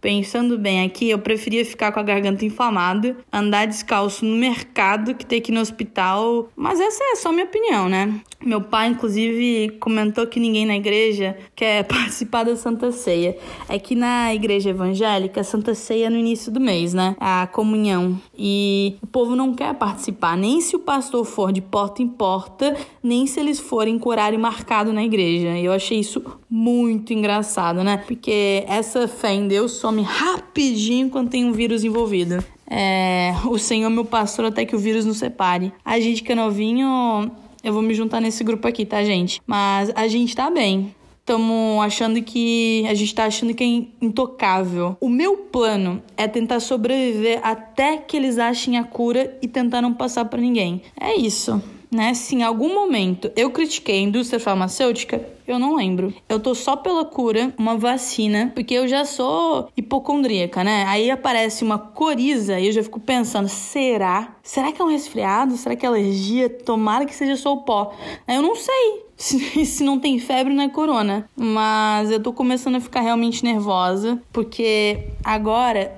Pensando 0.00 0.56
bem 0.56 0.84
aqui, 0.84 1.10
eu 1.10 1.18
preferia 1.18 1.64
ficar 1.64 1.90
com 1.90 1.98
a 1.98 2.04
garganta 2.04 2.44
inflamada, 2.44 3.16
andar 3.32 3.66
descalço 3.66 4.24
no 4.24 4.36
mercado 4.36 5.14
que 5.14 5.26
ter 5.26 5.40
que 5.40 5.50
ir 5.50 5.54
no 5.54 5.60
hospital. 5.60 6.48
Mas 6.54 6.78
essa 6.78 7.02
é 7.12 7.16
só 7.16 7.32
minha 7.32 7.46
opinião, 7.46 7.88
né? 7.88 8.20
Meu 8.40 8.60
pai, 8.60 8.88
inclusive, 8.88 9.76
comentou 9.80 10.24
que 10.26 10.38
ninguém 10.38 10.64
na 10.64 10.76
igreja 10.76 11.36
quer 11.58 11.82
participar 11.90 12.44
da 12.44 12.54
Santa 12.54 12.92
Ceia. 12.92 13.36
É 13.68 13.78
que 13.78 13.96
na 13.96 14.32
igreja 14.32 14.70
evangélica, 14.70 15.40
a 15.40 15.44
Santa 15.44 15.74
Ceia 15.74 16.06
é 16.06 16.10
no 16.10 16.16
início 16.16 16.52
do 16.52 16.60
mês, 16.60 16.94
né? 16.94 17.16
A 17.18 17.48
comunhão. 17.48 18.18
E 18.36 18.96
o 19.02 19.06
povo 19.06 19.34
não 19.34 19.52
quer 19.52 19.74
participar, 19.74 20.36
nem 20.36 20.60
se 20.60 20.76
o 20.76 20.78
pastor 20.78 21.24
for 21.24 21.52
de 21.52 21.60
porta 21.60 22.00
em 22.00 22.08
porta, 22.08 22.76
nem 23.02 23.26
se 23.26 23.40
eles 23.40 23.58
forem 23.58 23.98
com 23.98 24.08
horário 24.08 24.38
marcado 24.38 24.92
na 24.92 25.02
igreja. 25.02 25.58
Eu 25.58 25.72
achei 25.72 25.98
isso 25.98 26.22
muito 26.48 27.12
engraçado, 27.12 27.82
né? 27.82 27.96
Porque 27.96 28.64
essa 28.68 29.08
fé 29.08 29.34
em 29.34 29.48
Deus 29.48 29.72
some 29.72 30.02
rapidinho 30.02 31.10
quando 31.10 31.28
tem 31.28 31.44
um 31.44 31.52
vírus 31.52 31.82
envolvido. 31.82 32.42
É, 32.70 33.34
o 33.46 33.58
Senhor, 33.58 33.90
meu 33.90 34.04
pastor, 34.04 34.44
até 34.44 34.64
que 34.64 34.76
o 34.76 34.78
vírus 34.78 35.04
nos 35.04 35.16
separe. 35.16 35.72
A 35.84 35.98
gente 35.98 36.22
que 36.22 36.32
é 36.32 36.34
novinho 36.34 37.30
eu 37.62 37.72
vou 37.72 37.82
me 37.82 37.92
juntar 37.92 38.20
nesse 38.20 38.44
grupo 38.44 38.68
aqui, 38.68 38.86
tá, 38.86 39.02
gente? 39.02 39.42
Mas 39.46 39.90
a 39.94 40.06
gente 40.06 40.34
tá 40.34 40.48
bem. 40.50 40.94
Estamos 41.28 41.84
achando 41.84 42.22
que. 42.22 42.86
A 42.88 42.94
gente 42.94 43.14
tá 43.14 43.26
achando 43.26 43.52
que 43.52 43.62
é 43.62 43.66
intocável. 44.02 44.96
O 44.98 45.10
meu 45.10 45.36
plano 45.36 46.02
é 46.16 46.26
tentar 46.26 46.58
sobreviver 46.58 47.38
até 47.42 47.98
que 47.98 48.16
eles 48.16 48.38
achem 48.38 48.78
a 48.78 48.84
cura 48.84 49.36
e 49.42 49.46
tentar 49.46 49.82
não 49.82 49.92
passar 49.92 50.24
para 50.24 50.40
ninguém. 50.40 50.80
É 50.98 51.14
isso 51.14 51.62
né? 51.90 52.14
Se 52.14 52.34
em 52.34 52.42
algum 52.42 52.74
momento 52.74 53.30
eu 53.34 53.50
critiquei 53.50 53.98
a 53.98 54.02
indústria 54.02 54.38
farmacêutica, 54.38 55.26
eu 55.46 55.58
não 55.58 55.74
lembro. 55.74 56.12
Eu 56.28 56.38
tô 56.38 56.54
só 56.54 56.76
pela 56.76 57.04
cura, 57.04 57.52
uma 57.56 57.76
vacina, 57.76 58.52
porque 58.54 58.74
eu 58.74 58.86
já 58.86 59.04
sou 59.04 59.70
hipocondríaca, 59.76 60.62
né? 60.62 60.84
Aí 60.86 61.10
aparece 61.10 61.64
uma 61.64 61.78
coriza 61.78 62.60
e 62.60 62.66
eu 62.66 62.72
já 62.72 62.82
fico 62.82 63.00
pensando: 63.00 63.48
será? 63.48 64.36
Será 64.42 64.72
que 64.72 64.80
é 64.80 64.84
um 64.84 64.90
resfriado? 64.90 65.56
Será 65.56 65.74
que 65.74 65.86
é 65.86 65.88
alergia? 65.88 66.50
Tomara 66.50 67.06
que 67.06 67.14
seja 67.14 67.36
só 67.36 67.54
o 67.54 67.62
pó. 67.62 67.94
Eu 68.26 68.42
não 68.42 68.54
sei. 68.54 69.07
Se, 69.18 69.66
se 69.66 69.84
não 69.84 69.98
tem 69.98 70.18
febre, 70.18 70.54
não 70.54 70.62
é 70.62 70.68
corona. 70.68 71.28
Mas 71.36 72.10
eu 72.10 72.20
tô 72.20 72.32
começando 72.32 72.76
a 72.76 72.80
ficar 72.80 73.00
realmente 73.00 73.44
nervosa, 73.44 74.18
porque 74.32 75.08
agora 75.22 75.92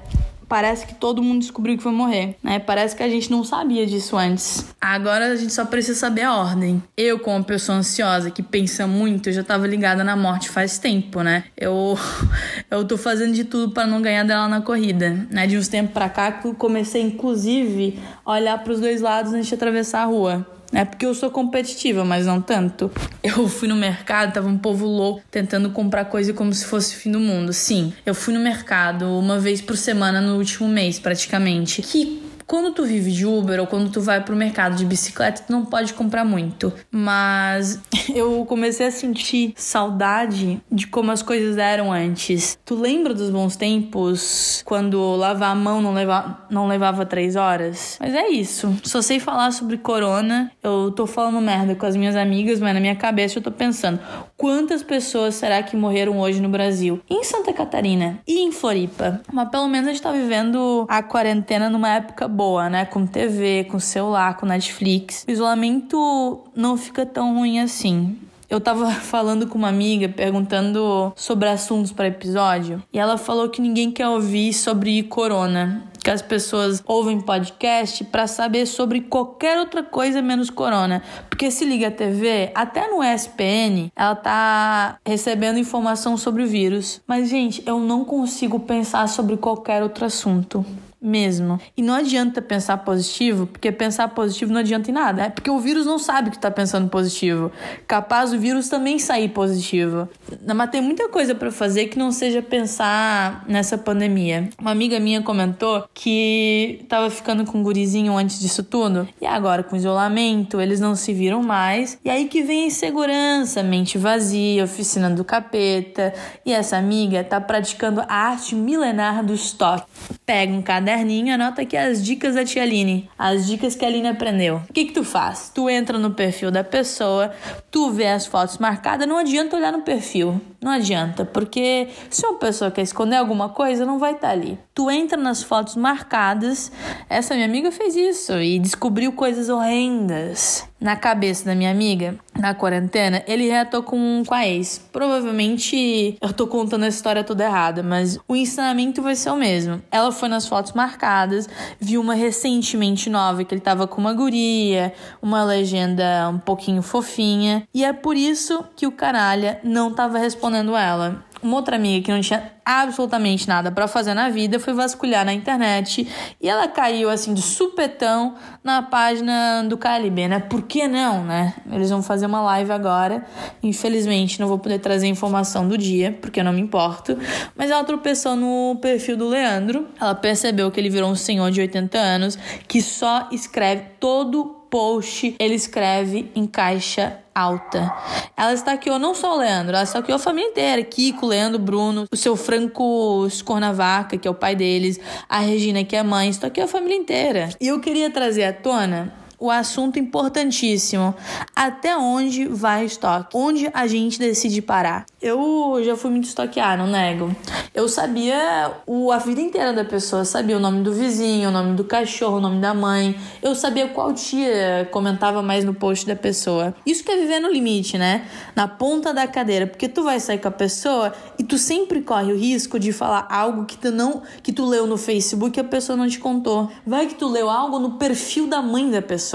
parece 0.50 0.84
que 0.84 0.94
todo 0.94 1.22
mundo 1.22 1.42
descobriu 1.42 1.78
que 1.78 1.84
vai 1.84 1.92
morrer, 1.92 2.34
né? 2.42 2.58
Parece 2.58 2.96
que 2.96 3.04
a 3.04 3.08
gente 3.08 3.30
não 3.30 3.44
sabia 3.44 3.86
disso 3.86 4.16
antes. 4.16 4.66
Agora 4.80 5.26
a 5.26 5.36
gente 5.36 5.52
só 5.52 5.64
precisa 5.64 5.96
saber 5.96 6.22
a 6.22 6.34
ordem. 6.34 6.82
Eu, 6.96 7.20
como 7.20 7.44
pessoa 7.44 7.78
ansiosa 7.78 8.32
que 8.32 8.42
pensa 8.42 8.84
muito, 8.84 9.28
eu 9.28 9.32
já 9.32 9.44
tava 9.44 9.68
ligada 9.68 10.02
na 10.02 10.16
morte 10.16 10.50
faz 10.50 10.76
tempo, 10.76 11.22
né? 11.22 11.44
Eu 11.56 11.96
eu 12.68 12.84
tô 12.84 12.98
fazendo 12.98 13.32
de 13.32 13.44
tudo 13.44 13.72
para 13.72 13.86
não 13.86 14.02
ganhar 14.02 14.24
dela 14.24 14.48
na 14.48 14.60
corrida, 14.60 15.24
né? 15.30 15.46
De 15.46 15.56
uns 15.56 15.68
tempos 15.68 15.92
para 15.92 16.08
cá 16.08 16.32
comecei 16.58 17.00
inclusive 17.00 18.00
a 18.26 18.32
olhar 18.32 18.58
para 18.58 18.72
os 18.72 18.80
dois 18.80 19.00
lados 19.00 19.32
antes 19.32 19.46
de 19.46 19.54
atravessar 19.54 20.02
a 20.02 20.06
rua. 20.06 20.44
É 20.72 20.84
porque 20.84 21.04
eu 21.04 21.14
sou 21.14 21.30
competitiva, 21.30 22.04
mas 22.04 22.26
não 22.26 22.40
tanto. 22.40 22.90
Eu 23.22 23.48
fui 23.48 23.68
no 23.68 23.76
mercado, 23.76 24.32
tava 24.32 24.48
um 24.48 24.56
povo 24.56 24.86
louco 24.86 25.22
tentando 25.30 25.70
comprar 25.70 26.04
coisa 26.06 26.32
como 26.32 26.52
se 26.54 26.64
fosse 26.64 26.94
o 26.94 26.98
fim 26.98 27.10
do 27.10 27.20
mundo. 27.20 27.52
Sim, 27.52 27.92
eu 28.06 28.14
fui 28.14 28.32
no 28.32 28.40
mercado 28.40 29.06
uma 29.18 29.38
vez 29.38 29.60
por 29.60 29.76
semana 29.76 30.20
no 30.20 30.36
último 30.36 30.68
mês, 30.68 30.98
praticamente. 30.98 31.82
Que 31.82 32.29
quando 32.50 32.72
tu 32.72 32.84
vive 32.84 33.12
de 33.12 33.24
Uber 33.24 33.60
ou 33.60 33.66
quando 33.68 33.92
tu 33.92 34.00
vai 34.00 34.24
pro 34.24 34.34
mercado 34.34 34.74
de 34.74 34.84
bicicleta, 34.84 35.44
tu 35.46 35.52
não 35.52 35.64
pode 35.64 35.94
comprar 35.94 36.24
muito. 36.24 36.72
Mas 36.90 37.80
eu 38.12 38.44
comecei 38.44 38.88
a 38.88 38.90
sentir 38.90 39.54
saudade 39.54 40.60
de 40.68 40.88
como 40.88 41.12
as 41.12 41.22
coisas 41.22 41.58
eram 41.58 41.92
antes. 41.92 42.58
Tu 42.64 42.74
lembra 42.74 43.14
dos 43.14 43.30
bons 43.30 43.54
tempos 43.54 44.64
quando 44.66 45.14
lavar 45.14 45.52
a 45.52 45.54
mão 45.54 45.80
não, 45.80 45.94
leva, 45.94 46.44
não 46.50 46.66
levava 46.66 47.06
três 47.06 47.36
horas? 47.36 47.96
Mas 48.00 48.12
é 48.16 48.28
isso. 48.30 48.76
Só 48.82 49.00
sei 49.00 49.20
falar 49.20 49.52
sobre 49.52 49.78
corona. 49.78 50.50
Eu 50.60 50.90
tô 50.90 51.06
falando 51.06 51.40
merda 51.40 51.76
com 51.76 51.86
as 51.86 51.94
minhas 51.94 52.16
amigas, 52.16 52.58
mas 52.58 52.74
na 52.74 52.80
minha 52.80 52.96
cabeça 52.96 53.38
eu 53.38 53.42
tô 53.42 53.52
pensando: 53.52 54.00
quantas 54.36 54.82
pessoas 54.82 55.36
será 55.36 55.62
que 55.62 55.76
morreram 55.76 56.18
hoje 56.18 56.40
no 56.40 56.48
Brasil? 56.48 57.00
Em 57.08 57.22
Santa 57.22 57.52
Catarina 57.52 58.18
e 58.26 58.40
em 58.40 58.50
Floripa. 58.50 59.20
Mas 59.32 59.48
pelo 59.50 59.68
menos 59.68 59.86
a 59.86 59.92
gente 59.92 60.02
tá 60.02 60.10
vivendo 60.10 60.84
a 60.88 61.00
quarentena 61.00 61.70
numa 61.70 61.90
época 61.90 62.26
boa 62.26 62.39
boa, 62.40 62.70
né? 62.70 62.86
Com 62.86 63.06
TV, 63.06 63.64
com 63.64 63.78
celular, 63.78 64.38
com 64.38 64.46
Netflix. 64.46 65.26
O 65.28 65.30
isolamento 65.30 66.40
não 66.56 66.74
fica 66.74 67.04
tão 67.04 67.34
ruim 67.34 67.60
assim. 67.60 68.16
Eu 68.48 68.58
tava 68.58 68.90
falando 69.12 69.46
com 69.46 69.58
uma 69.58 69.68
amiga 69.68 70.08
perguntando 70.08 71.12
sobre 71.14 71.50
assuntos 71.50 71.92
para 71.92 72.06
episódio 72.06 72.82
e 72.90 72.98
ela 72.98 73.18
falou 73.18 73.50
que 73.50 73.60
ninguém 73.60 73.90
quer 73.90 74.08
ouvir 74.08 74.54
sobre 74.54 75.02
corona, 75.02 75.84
que 76.02 76.10
as 76.10 76.22
pessoas 76.22 76.82
ouvem 76.86 77.20
podcast 77.20 78.04
para 78.04 78.26
saber 78.26 78.64
sobre 78.64 79.02
qualquer 79.02 79.58
outra 79.58 79.82
coisa 79.82 80.22
menos 80.22 80.48
corona. 80.48 81.02
Porque 81.28 81.50
se 81.50 81.66
liga 81.66 81.88
a 81.88 81.90
TV, 81.90 82.52
até 82.54 82.88
no 82.88 83.04
ESPN, 83.04 83.92
ela 83.94 84.14
tá 84.14 84.98
recebendo 85.04 85.58
informação 85.58 86.16
sobre 86.16 86.42
o 86.42 86.46
vírus. 86.46 87.02
Mas 87.06 87.28
gente, 87.28 87.62
eu 87.66 87.78
não 87.78 88.02
consigo 88.02 88.58
pensar 88.60 89.06
sobre 89.10 89.36
qualquer 89.36 89.82
outro 89.82 90.06
assunto 90.06 90.64
mesmo. 91.00 91.58
E 91.76 91.82
não 91.82 91.94
adianta 91.94 92.42
pensar 92.42 92.76
positivo, 92.78 93.46
porque 93.46 93.72
pensar 93.72 94.08
positivo 94.08 94.52
não 94.52 94.60
adianta 94.60 94.90
em 94.90 94.94
nada, 94.94 95.22
né? 95.22 95.30
Porque 95.30 95.50
o 95.50 95.58
vírus 95.58 95.86
não 95.86 95.98
sabe 95.98 96.30
que 96.30 96.38
tá 96.38 96.50
pensando 96.50 96.88
positivo. 96.88 97.50
Capaz 97.86 98.32
o 98.32 98.38
vírus 98.38 98.68
também 98.68 98.98
sair 98.98 99.30
positivo. 99.30 100.08
Mas 100.54 100.70
tem 100.70 100.82
muita 100.82 101.08
coisa 101.08 101.34
para 101.34 101.50
fazer 101.50 101.86
que 101.86 101.98
não 101.98 102.12
seja 102.12 102.42
pensar 102.42 103.44
nessa 103.48 103.78
pandemia. 103.78 104.50
Uma 104.60 104.72
amiga 104.72 105.00
minha 105.00 105.22
comentou 105.22 105.84
que 105.94 106.84
tava 106.88 107.08
ficando 107.08 107.44
com 107.44 107.58
um 107.58 107.62
gurizinho 107.62 108.16
antes 108.16 108.38
disso 108.38 108.62
tudo, 108.62 109.08
e 109.20 109.26
agora 109.26 109.62
com 109.62 109.76
isolamento, 109.76 110.60
eles 110.60 110.80
não 110.80 110.94
se 110.94 111.14
viram 111.14 111.42
mais. 111.42 111.98
E 112.04 112.10
aí 112.10 112.26
que 112.26 112.42
vem 112.42 112.64
a 112.64 112.66
insegurança, 112.66 113.62
mente 113.62 113.96
vazia, 113.96 114.64
oficina 114.64 115.08
do 115.08 115.24
capeta. 115.24 116.12
E 116.44 116.52
essa 116.52 116.76
amiga 116.76 117.24
tá 117.24 117.40
praticando 117.40 118.02
a 118.02 118.14
arte 118.14 118.54
milenar 118.54 119.24
do 119.24 119.32
estoque. 119.32 119.86
Pega 120.26 120.52
um 120.52 120.62
caderno 120.62 120.89
caderninho, 120.90 121.32
anota 121.34 121.62
aqui 121.62 121.76
as 121.76 122.04
dicas 122.04 122.34
da 122.34 122.44
tia 122.44 122.62
Aline, 122.62 123.08
as 123.16 123.46
dicas 123.46 123.76
que 123.76 123.84
a 123.84 123.88
Aline 123.88 124.08
aprendeu. 124.08 124.60
O 124.68 124.72
que 124.72 124.86
que 124.86 124.92
tu 124.92 125.04
faz? 125.04 125.50
Tu 125.54 125.70
entra 125.70 125.98
no 125.98 126.10
perfil 126.10 126.50
da 126.50 126.64
pessoa, 126.64 127.32
tu 127.70 127.90
vê 127.92 128.08
as 128.08 128.26
fotos 128.26 128.58
marcadas, 128.58 129.06
não 129.06 129.16
adianta 129.16 129.56
olhar 129.56 129.70
no 129.70 129.82
perfil, 129.82 130.40
não 130.60 130.72
adianta, 130.72 131.24
porque 131.24 131.88
se 132.10 132.26
uma 132.26 132.38
pessoa 132.38 132.70
quer 132.70 132.82
esconder 132.82 133.16
alguma 133.16 133.48
coisa, 133.48 133.86
não 133.86 133.98
vai 133.98 134.12
estar 134.12 134.30
ali. 134.30 134.58
Tu 134.74 134.90
entra 134.90 135.16
nas 135.16 135.42
fotos 135.42 135.76
marcadas, 135.76 136.70
essa 137.08 137.34
minha 137.34 137.46
amiga 137.46 137.70
fez 137.70 137.96
isso 137.96 138.38
e 138.38 138.58
descobriu 138.58 139.12
coisas 139.12 139.48
horrendas 139.48 140.68
na 140.80 140.96
cabeça 140.96 141.44
da 141.44 141.54
minha 141.54 141.70
amiga, 141.70 142.16
na 142.38 142.54
quarentena, 142.54 143.22
ele 143.26 143.48
reatou 143.48 143.82
com, 143.82 144.22
com 144.26 144.34
a 144.34 144.48
ex. 144.48 144.78
Provavelmente 144.90 146.16
eu 146.20 146.32
tô 146.32 146.46
contando 146.46 146.84
a 146.84 146.88
história 146.88 147.22
toda 147.22 147.44
errada, 147.44 147.82
mas 147.82 148.18
o 148.26 148.34
ensinamento 148.34 149.02
vai 149.02 149.14
ser 149.14 149.30
o 149.30 149.36
mesmo. 149.36 149.82
Ela 149.90 150.10
foi 150.10 150.28
nas 150.28 150.48
fotos 150.48 150.72
marcadas, 150.72 151.48
viu 151.78 152.00
uma 152.00 152.14
recentemente 152.14 153.10
nova 153.10 153.44
que 153.44 153.52
ele 153.52 153.60
tava 153.60 153.86
com 153.86 154.00
uma 154.00 154.14
guria, 154.14 154.94
uma 155.20 155.44
legenda 155.44 156.30
um 156.30 156.38
pouquinho 156.38 156.80
fofinha, 156.80 157.68
e 157.74 157.84
é 157.84 157.92
por 157.92 158.16
isso 158.16 158.64
que 158.74 158.86
o 158.86 158.92
canalha 158.92 159.60
não 159.62 159.92
tava 159.92 160.18
respondendo 160.18 160.49
ela. 160.56 161.24
Uma 161.42 161.56
outra 161.56 161.76
amiga 161.76 162.04
que 162.04 162.12
não 162.12 162.20
tinha 162.20 162.52
absolutamente 162.62 163.48
nada 163.48 163.72
para 163.72 163.88
fazer 163.88 164.12
na 164.12 164.28
vida 164.28 164.60
foi 164.60 164.74
vasculhar 164.74 165.24
na 165.24 165.32
internet 165.32 166.06
e 166.38 166.48
ela 166.48 166.68
caiu 166.68 167.08
assim 167.08 167.32
de 167.32 167.40
supetão 167.40 168.34
na 168.62 168.82
página 168.82 169.64
do 169.66 169.78
KLB, 169.78 170.28
né? 170.28 170.38
Por 170.38 170.62
que 170.62 170.86
não, 170.86 171.24
né? 171.24 171.54
Eles 171.72 171.88
vão 171.88 172.02
fazer 172.02 172.26
uma 172.26 172.42
live 172.42 172.70
agora. 172.70 173.24
Infelizmente 173.62 174.38
não 174.38 174.48
vou 174.48 174.58
poder 174.58 174.80
trazer 174.80 175.06
informação 175.06 175.66
do 175.66 175.78
dia, 175.78 176.16
porque 176.20 176.40
eu 176.40 176.44
não 176.44 176.52
me 176.52 176.60
importo. 176.60 177.18
Mas 177.56 177.70
ela 177.70 177.84
tropeçou 177.84 178.36
no 178.36 178.76
perfil 178.80 179.16
do 179.16 179.26
Leandro. 179.26 179.88
Ela 179.98 180.14
percebeu 180.14 180.70
que 180.70 180.78
ele 180.78 180.90
virou 180.90 181.10
um 181.10 181.16
senhor 181.16 181.50
de 181.50 181.62
80 181.62 181.98
anos 181.98 182.38
que 182.68 182.82
só 182.82 183.28
escreve 183.32 183.84
todo 183.98 184.59
post, 184.70 185.34
ele 185.38 185.54
escreve 185.54 186.30
em 186.34 186.46
caixa 186.46 187.18
alta. 187.34 187.92
Ela 188.36 188.54
estaqueou 188.54 188.98
não 188.98 189.14
só 189.14 189.34
o 189.34 189.38
Leandro, 189.38 189.74
ela 189.74 189.84
estaqueou 189.84 190.16
a 190.16 190.18
família 190.18 190.48
inteira. 190.48 190.82
Kiko, 190.82 191.26
Leandro, 191.26 191.58
Bruno, 191.58 192.06
o 192.10 192.16
seu 192.16 192.36
Franco 192.36 193.28
Scornavaca, 193.28 194.16
que 194.16 194.28
é 194.28 194.30
o 194.30 194.34
pai 194.34 194.54
deles, 194.54 195.00
a 195.28 195.40
Regina, 195.40 195.84
que 195.84 195.96
é 195.96 195.98
a 195.98 196.04
mãe, 196.04 196.28
estaqueou 196.28 196.64
a 196.64 196.68
família 196.68 196.96
inteira. 196.96 197.50
E 197.60 197.68
eu 197.68 197.80
queria 197.80 198.10
trazer 198.10 198.44
à 198.44 198.52
tona 198.52 199.19
o 199.40 199.50
assunto 199.50 199.98
importantíssimo. 199.98 201.14
Até 201.56 201.96
onde 201.96 202.46
vai 202.46 202.84
o 202.84 202.86
estoque? 202.86 203.34
Onde 203.34 203.70
a 203.72 203.86
gente 203.86 204.18
decide 204.18 204.60
parar? 204.60 205.06
Eu 205.20 205.80
já 205.82 205.96
fui 205.96 206.10
muito 206.10 206.24
estoquear, 206.24 206.76
não 206.76 206.86
nego. 206.86 207.34
Eu 207.74 207.88
sabia 207.88 208.72
o, 208.86 209.10
a 209.10 209.18
vida 209.18 209.40
inteira 209.40 209.72
da 209.72 209.84
pessoa, 209.84 210.24
sabia 210.24 210.56
o 210.56 210.60
nome 210.60 210.82
do 210.82 210.92
vizinho, 210.92 211.48
o 211.48 211.52
nome 211.52 211.74
do 211.74 211.84
cachorro, 211.84 212.36
o 212.36 212.40
nome 212.40 212.60
da 212.60 212.74
mãe. 212.74 213.18
Eu 213.42 213.54
sabia 213.54 213.88
qual 213.88 214.12
tia 214.12 214.86
comentava 214.90 215.42
mais 215.42 215.64
no 215.64 215.72
post 215.72 216.06
da 216.06 216.14
pessoa. 216.14 216.74
Isso 216.84 217.02
que 217.02 217.10
é 217.10 217.16
viver 217.16 217.40
no 217.40 217.50
limite, 217.50 217.96
né? 217.96 218.26
Na 218.54 218.68
ponta 218.68 219.14
da 219.14 219.26
cadeira, 219.26 219.66
porque 219.66 219.88
tu 219.88 220.04
vai 220.04 220.20
sair 220.20 220.38
com 220.38 220.48
a 220.48 220.52
pessoa 220.52 221.14
e 221.38 221.44
tu 221.44 221.56
sempre 221.56 222.02
corre 222.02 222.32
o 222.32 222.36
risco 222.36 222.78
de 222.78 222.92
falar 222.92 223.26
algo 223.30 223.64
que 223.64 223.78
tu 223.78 223.90
não 223.90 224.22
que 224.42 224.52
tu 224.52 224.66
leu 224.66 224.86
no 224.86 224.98
Facebook 224.98 225.58
e 225.58 225.60
a 225.60 225.64
pessoa 225.64 225.96
não 225.96 226.08
te 226.08 226.18
contou. 226.18 226.70
Vai 226.86 227.06
que 227.06 227.14
tu 227.14 227.28
leu 227.28 227.48
algo 227.48 227.78
no 227.78 227.92
perfil 227.92 228.46
da 228.46 228.60
mãe 228.60 228.90
da 228.90 229.00
pessoa. 229.00 229.29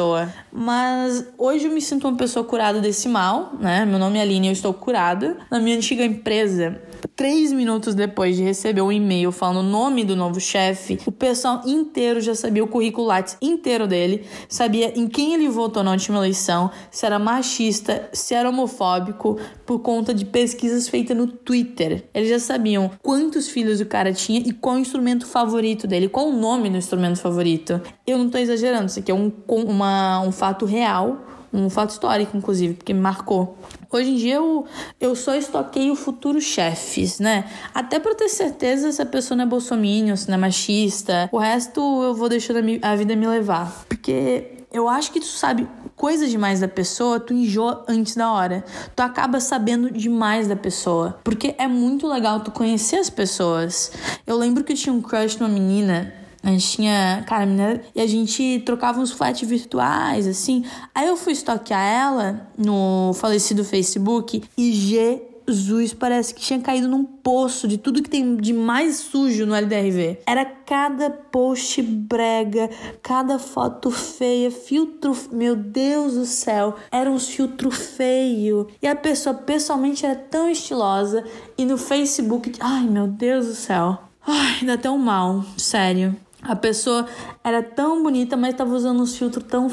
Mas 0.51 1.25
hoje 1.37 1.65
eu 1.65 1.71
me 1.71 1.81
sinto 1.81 2.07
uma 2.07 2.17
pessoa 2.17 2.43
curada 2.45 2.79
desse 2.79 3.07
mal, 3.07 3.53
né? 3.59 3.85
Meu 3.85 3.99
nome 3.99 4.19
é 4.19 4.21
Aline, 4.21 4.47
eu 4.47 4.53
estou 4.53 4.73
curada. 4.73 5.37
Na 5.49 5.59
minha 5.59 5.75
antiga 5.77 6.03
empresa, 6.03 6.81
três 7.07 7.51
minutos 7.51 7.95
depois 7.95 8.35
de 8.35 8.43
receber 8.43 8.81
um 8.81 8.91
e-mail 8.91 9.31
falando 9.31 9.65
o 9.65 9.69
nome 9.69 10.03
do 10.03 10.15
novo 10.15 10.39
chefe, 10.39 10.99
o 11.05 11.11
pessoal 11.11 11.61
inteiro 11.65 12.21
já 12.21 12.35
sabia 12.35 12.63
o 12.63 12.67
currículo 12.67 13.07
Lattes 13.07 13.37
inteiro 13.41 13.87
dele, 13.87 14.25
sabia 14.47 14.97
em 14.97 15.07
quem 15.07 15.33
ele 15.33 15.49
votou 15.49 15.83
na 15.83 15.91
última 15.91 16.17
eleição, 16.17 16.71
se 16.91 17.05
era 17.05 17.19
machista, 17.19 18.09
se 18.13 18.33
era 18.33 18.49
homofóbico, 18.49 19.37
por 19.65 19.79
conta 19.79 20.13
de 20.13 20.25
pesquisas 20.25 20.87
feitas 20.87 21.15
no 21.15 21.27
Twitter. 21.27 22.05
Eles 22.13 22.29
já 22.29 22.39
sabiam 22.39 22.91
quantos 23.01 23.47
filhos 23.47 23.79
o 23.81 23.85
cara 23.85 24.13
tinha 24.13 24.39
e 24.39 24.51
qual 24.51 24.75
o 24.75 24.79
instrumento 24.79 25.25
favorito 25.25 25.87
dele, 25.87 26.07
qual 26.07 26.29
o 26.29 26.33
nome 26.33 26.69
do 26.69 26.77
instrumento 26.77 27.19
favorito. 27.19 27.81
Eu 28.05 28.17
não 28.17 28.29
tô 28.29 28.37
exagerando, 28.37 28.85
isso 28.87 28.99
aqui 28.99 29.11
é 29.11 29.15
um, 29.15 29.31
uma, 29.47 30.21
um 30.21 30.31
fato 30.31 30.65
real 30.65 31.34
um 31.55 31.69
fato 31.69 31.91
histórico, 31.91 32.35
inclusive, 32.35 32.73
porque 32.73 32.93
me 32.93 32.99
marcou. 32.99 33.57
Hoje 33.91 34.11
em 34.11 34.15
dia 34.15 34.35
eu, 34.35 34.65
eu 34.99 35.15
só 35.15 35.35
estoqueio 35.35 35.95
futuros 35.95 36.43
chefes, 36.43 37.19
né? 37.19 37.45
Até 37.73 37.99
para 37.99 38.13
ter 38.13 38.27
certeza 38.27 38.91
se 38.91 39.01
a 39.01 39.05
pessoa 39.05 39.37
não 39.37 39.45
é 39.45 39.47
bolsominion, 39.47 40.15
se 40.15 40.27
não 40.27 40.35
é 40.35 40.37
machista. 40.37 41.29
O 41.31 41.37
resto 41.37 41.79
eu 42.03 42.13
vou 42.13 42.27
deixando 42.27 42.59
a, 42.81 42.91
a 42.91 42.95
vida 42.95 43.15
me 43.15 43.25
levar. 43.25 43.85
Porque 43.87 44.51
eu 44.71 44.89
acho 44.89 45.11
que 45.11 45.21
tu 45.21 45.27
sabe 45.27 45.67
coisa 45.95 46.27
demais 46.27 46.59
da 46.59 46.67
pessoa, 46.67 47.19
tu 47.19 47.33
enjoa 47.33 47.85
antes 47.87 48.15
da 48.15 48.29
hora. 48.31 48.65
Tu 48.93 49.01
acaba 49.01 49.39
sabendo 49.39 49.89
demais 49.89 50.49
da 50.49 50.55
pessoa. 50.55 51.17
Porque 51.23 51.55
é 51.57 51.67
muito 51.67 52.05
legal 52.05 52.41
tu 52.41 52.51
conhecer 52.51 52.97
as 52.97 53.09
pessoas. 53.09 53.91
Eu 54.27 54.37
lembro 54.37 54.63
que 54.63 54.73
eu 54.73 54.77
tinha 54.77 54.93
um 54.93 55.01
crush 55.01 55.39
numa 55.39 55.49
menina 55.49 56.13
a 56.45 56.51
gente 56.51 56.67
tinha, 56.67 57.23
cara, 57.27 57.43
menina, 57.43 57.81
e 57.95 57.99
a 57.99 58.05
gente 58.05 58.61
trocava 58.63 58.99
uns 58.99 59.11
flats 59.11 59.49
virtuais, 59.49 60.27
assim. 60.27 60.63
Aí 60.93 61.07
eu 61.07 61.17
fui 61.17 61.33
stalkear 61.33 61.83
ela 61.83 62.47
no 62.55 63.13
falecido 63.15 63.63
Facebook 63.63 64.43
e 64.55 64.71
Jesus, 64.71 65.91
parece 65.95 66.35
que 66.35 66.41
tinha 66.41 66.59
caído 66.59 66.87
num 66.87 67.03
poço 67.03 67.67
de 67.67 67.79
tudo 67.79 68.03
que 68.03 68.11
tem 68.11 68.37
de 68.37 68.53
mais 68.53 68.97
sujo 68.97 69.43
no 69.47 69.55
LDRV. 69.55 70.19
Era 70.27 70.45
cada 70.45 71.09
post 71.09 71.81
brega, 71.81 72.69
cada 73.01 73.39
foto 73.39 73.89
feia, 73.89 74.51
filtro. 74.51 75.17
Meu 75.31 75.55
Deus 75.55 76.13
do 76.13 76.27
céu, 76.27 76.75
era 76.91 77.09
um 77.09 77.17
filtro 77.17 77.71
feio. 77.71 78.67
E 78.83 78.87
a 78.87 78.95
pessoa 78.95 79.33
pessoalmente 79.33 80.05
era 80.05 80.15
tão 80.15 80.47
estilosa. 80.47 81.23
E 81.57 81.65
no 81.65 81.75
Facebook, 81.75 82.51
ai 82.59 82.83
meu 82.83 83.07
Deus 83.07 83.47
do 83.47 83.55
céu. 83.55 84.05
Ai, 84.27 84.65
dá 84.65 84.73
até 84.73 84.89
mal, 84.89 85.45
sério. 85.55 86.15
A 86.47 86.55
pessoa 86.55 87.07
era 87.43 87.63
tão 87.63 88.03
bonita, 88.03 88.37
mas 88.37 88.51
estava 88.51 88.73
usando 88.73 89.01
uns 89.01 89.17
filtros 89.17 89.45
tão. 89.47 89.67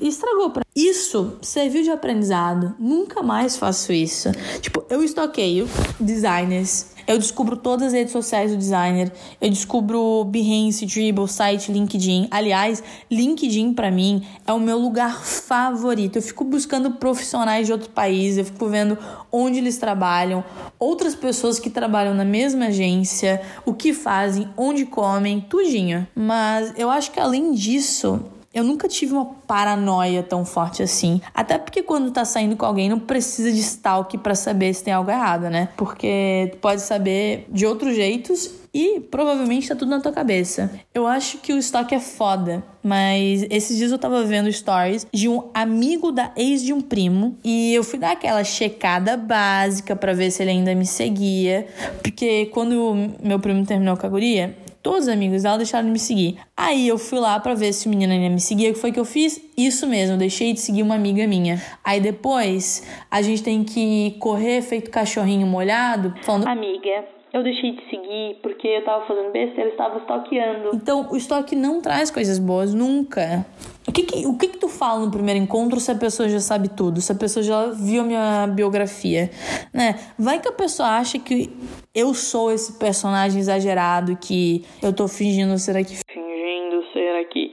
Estragou 0.00 0.50
pra. 0.50 0.63
Isso 0.74 1.38
serviu 1.40 1.82
de 1.82 1.90
aprendizado. 1.90 2.74
Nunca 2.78 3.22
mais 3.22 3.56
faço 3.56 3.92
isso. 3.92 4.30
Tipo, 4.60 4.84
eu 4.90 5.04
estoqueio 5.04 5.68
designers 6.00 6.94
eu 7.06 7.18
descubro 7.18 7.56
todas 7.56 7.88
as 7.88 7.92
redes 7.92 8.12
sociais 8.12 8.50
do 8.50 8.56
designer. 8.56 9.12
Eu 9.40 9.50
descubro 9.50 10.24
Behance, 10.24 10.86
Dribble, 10.86 11.28
site, 11.28 11.70
LinkedIn. 11.70 12.28
Aliás, 12.30 12.82
LinkedIn 13.10 13.74
para 13.74 13.90
mim 13.90 14.26
é 14.46 14.52
o 14.52 14.60
meu 14.60 14.78
lugar 14.78 15.22
favorito. 15.22 16.16
Eu 16.16 16.22
fico 16.22 16.44
buscando 16.44 16.92
profissionais 16.92 17.66
de 17.66 17.72
outros 17.72 17.90
países, 17.90 18.38
eu 18.38 18.44
fico 18.46 18.66
vendo 18.68 18.96
onde 19.30 19.58
eles 19.58 19.76
trabalham, 19.76 20.42
outras 20.78 21.14
pessoas 21.14 21.58
que 21.58 21.68
trabalham 21.68 22.14
na 22.14 22.24
mesma 22.24 22.66
agência, 22.66 23.42
o 23.66 23.74
que 23.74 23.92
fazem, 23.92 24.48
onde 24.56 24.86
comem, 24.86 25.40
tudinho. 25.40 26.06
Mas 26.14 26.72
eu 26.76 26.88
acho 26.88 27.10
que 27.10 27.20
além 27.20 27.52
disso, 27.52 28.24
eu 28.54 28.62
nunca 28.62 28.86
tive 28.86 29.12
uma 29.12 29.26
paranoia 29.46 30.22
tão 30.22 30.44
forte 30.44 30.82
assim. 30.82 31.20
Até 31.34 31.58
porque 31.58 31.82
quando 31.82 32.12
tá 32.12 32.24
saindo 32.24 32.56
com 32.56 32.64
alguém, 32.64 32.88
não 32.88 33.00
precisa 33.00 33.52
de 33.52 33.58
stalk 33.58 34.16
para 34.18 34.36
saber 34.36 34.72
se 34.72 34.84
tem 34.84 34.94
algo 34.94 35.10
errado, 35.10 35.50
né? 35.50 35.68
Porque 35.76 36.50
tu 36.52 36.58
pode 36.58 36.80
saber 36.80 37.46
de 37.48 37.66
outros 37.66 37.96
jeitos 37.96 38.64
e 38.72 39.00
provavelmente 39.00 39.68
tá 39.68 39.74
tudo 39.74 39.88
na 39.88 40.00
tua 40.00 40.12
cabeça. 40.12 40.70
Eu 40.92 41.06
acho 41.06 41.38
que 41.38 41.52
o 41.52 41.58
stalk 41.58 41.94
é 41.94 42.00
foda, 42.00 42.64
mas 42.82 43.46
esses 43.50 43.76
dias 43.76 43.92
eu 43.92 43.98
tava 43.98 44.24
vendo 44.24 44.50
stories 44.52 45.06
de 45.12 45.28
um 45.28 45.48
amigo 45.54 46.10
da 46.10 46.32
ex 46.36 46.62
de 46.62 46.72
um 46.72 46.80
primo 46.80 47.36
e 47.44 47.72
eu 47.72 47.84
fui 47.84 47.98
dar 47.98 48.12
aquela 48.12 48.42
checada 48.42 49.16
básica 49.16 49.94
para 49.94 50.12
ver 50.12 50.30
se 50.30 50.42
ele 50.42 50.50
ainda 50.50 50.74
me 50.74 50.86
seguia, 50.86 51.66
porque 52.02 52.46
quando 52.46 53.12
meu 53.22 53.38
primo 53.38 53.64
terminou 53.64 53.96
com 53.96 54.06
a 54.06 54.10
guria, 54.10 54.56
Todos 54.84 55.04
os 55.04 55.08
amigos 55.08 55.44
dela 55.44 55.56
deixaram 55.56 55.86
de 55.86 55.92
me 55.92 55.98
seguir. 55.98 56.36
Aí 56.54 56.86
eu 56.86 56.98
fui 56.98 57.18
lá 57.18 57.40
para 57.40 57.54
ver 57.54 57.72
se 57.72 57.86
o 57.86 57.90
menino 57.90 58.12
ainda 58.12 58.28
me 58.28 58.38
seguia. 58.38 58.68
O 58.68 58.74
que 58.74 58.78
foi 58.78 58.92
que 58.92 59.00
eu 59.00 59.04
fiz? 59.06 59.42
Isso 59.56 59.86
mesmo, 59.86 60.18
deixei 60.18 60.52
de 60.52 60.60
seguir 60.60 60.82
uma 60.82 60.94
amiga 60.94 61.26
minha. 61.26 61.58
Aí 61.82 62.02
depois 62.02 62.86
a 63.10 63.22
gente 63.22 63.42
tem 63.42 63.64
que 63.64 64.14
correr 64.20 64.60
feito 64.60 64.90
cachorrinho 64.90 65.46
molhado, 65.46 66.12
falando: 66.22 66.46
Amiga, 66.46 67.02
eu 67.32 67.42
deixei 67.42 67.72
de 67.72 67.82
seguir 67.88 68.38
porque 68.42 68.68
eu 68.68 68.84
tava 68.84 69.06
fazendo 69.06 69.32
besteira, 69.32 69.70
eu 69.70 69.72
estava 69.72 69.98
stalkeando. 70.00 70.72
Então, 70.74 71.08
o 71.10 71.16
estoque 71.16 71.56
não 71.56 71.80
traz 71.80 72.10
coisas 72.10 72.38
boas, 72.38 72.74
nunca. 72.74 73.46
O 73.86 73.92
que 73.92 74.02
que, 74.02 74.26
o 74.26 74.36
que 74.36 74.48
que 74.48 74.56
tu 74.58 74.68
fala 74.68 75.04
no 75.04 75.10
primeiro 75.10 75.38
encontro 75.38 75.78
se 75.78 75.90
a 75.90 75.94
pessoa 75.94 76.28
já 76.28 76.40
sabe 76.40 76.68
tudo? 76.68 77.00
Se 77.00 77.12
a 77.12 77.14
pessoa 77.14 77.42
já 77.42 77.66
viu 77.66 78.02
a 78.02 78.04
minha 78.04 78.46
biografia, 78.46 79.30
né? 79.72 79.98
Vai 80.18 80.40
que 80.40 80.48
a 80.48 80.52
pessoa 80.52 80.88
acha 80.88 81.18
que 81.18 81.54
eu 81.94 82.14
sou 82.14 82.50
esse 82.50 82.72
personagem 82.72 83.38
exagerado 83.38 84.16
que 84.16 84.64
eu 84.82 84.92
tô 84.92 85.06
fingindo 85.06 85.58
ser 85.58 85.76
aqui. 85.76 85.98
Fingindo 86.10 86.82
ser 86.92 87.20
aqui. 87.20 87.52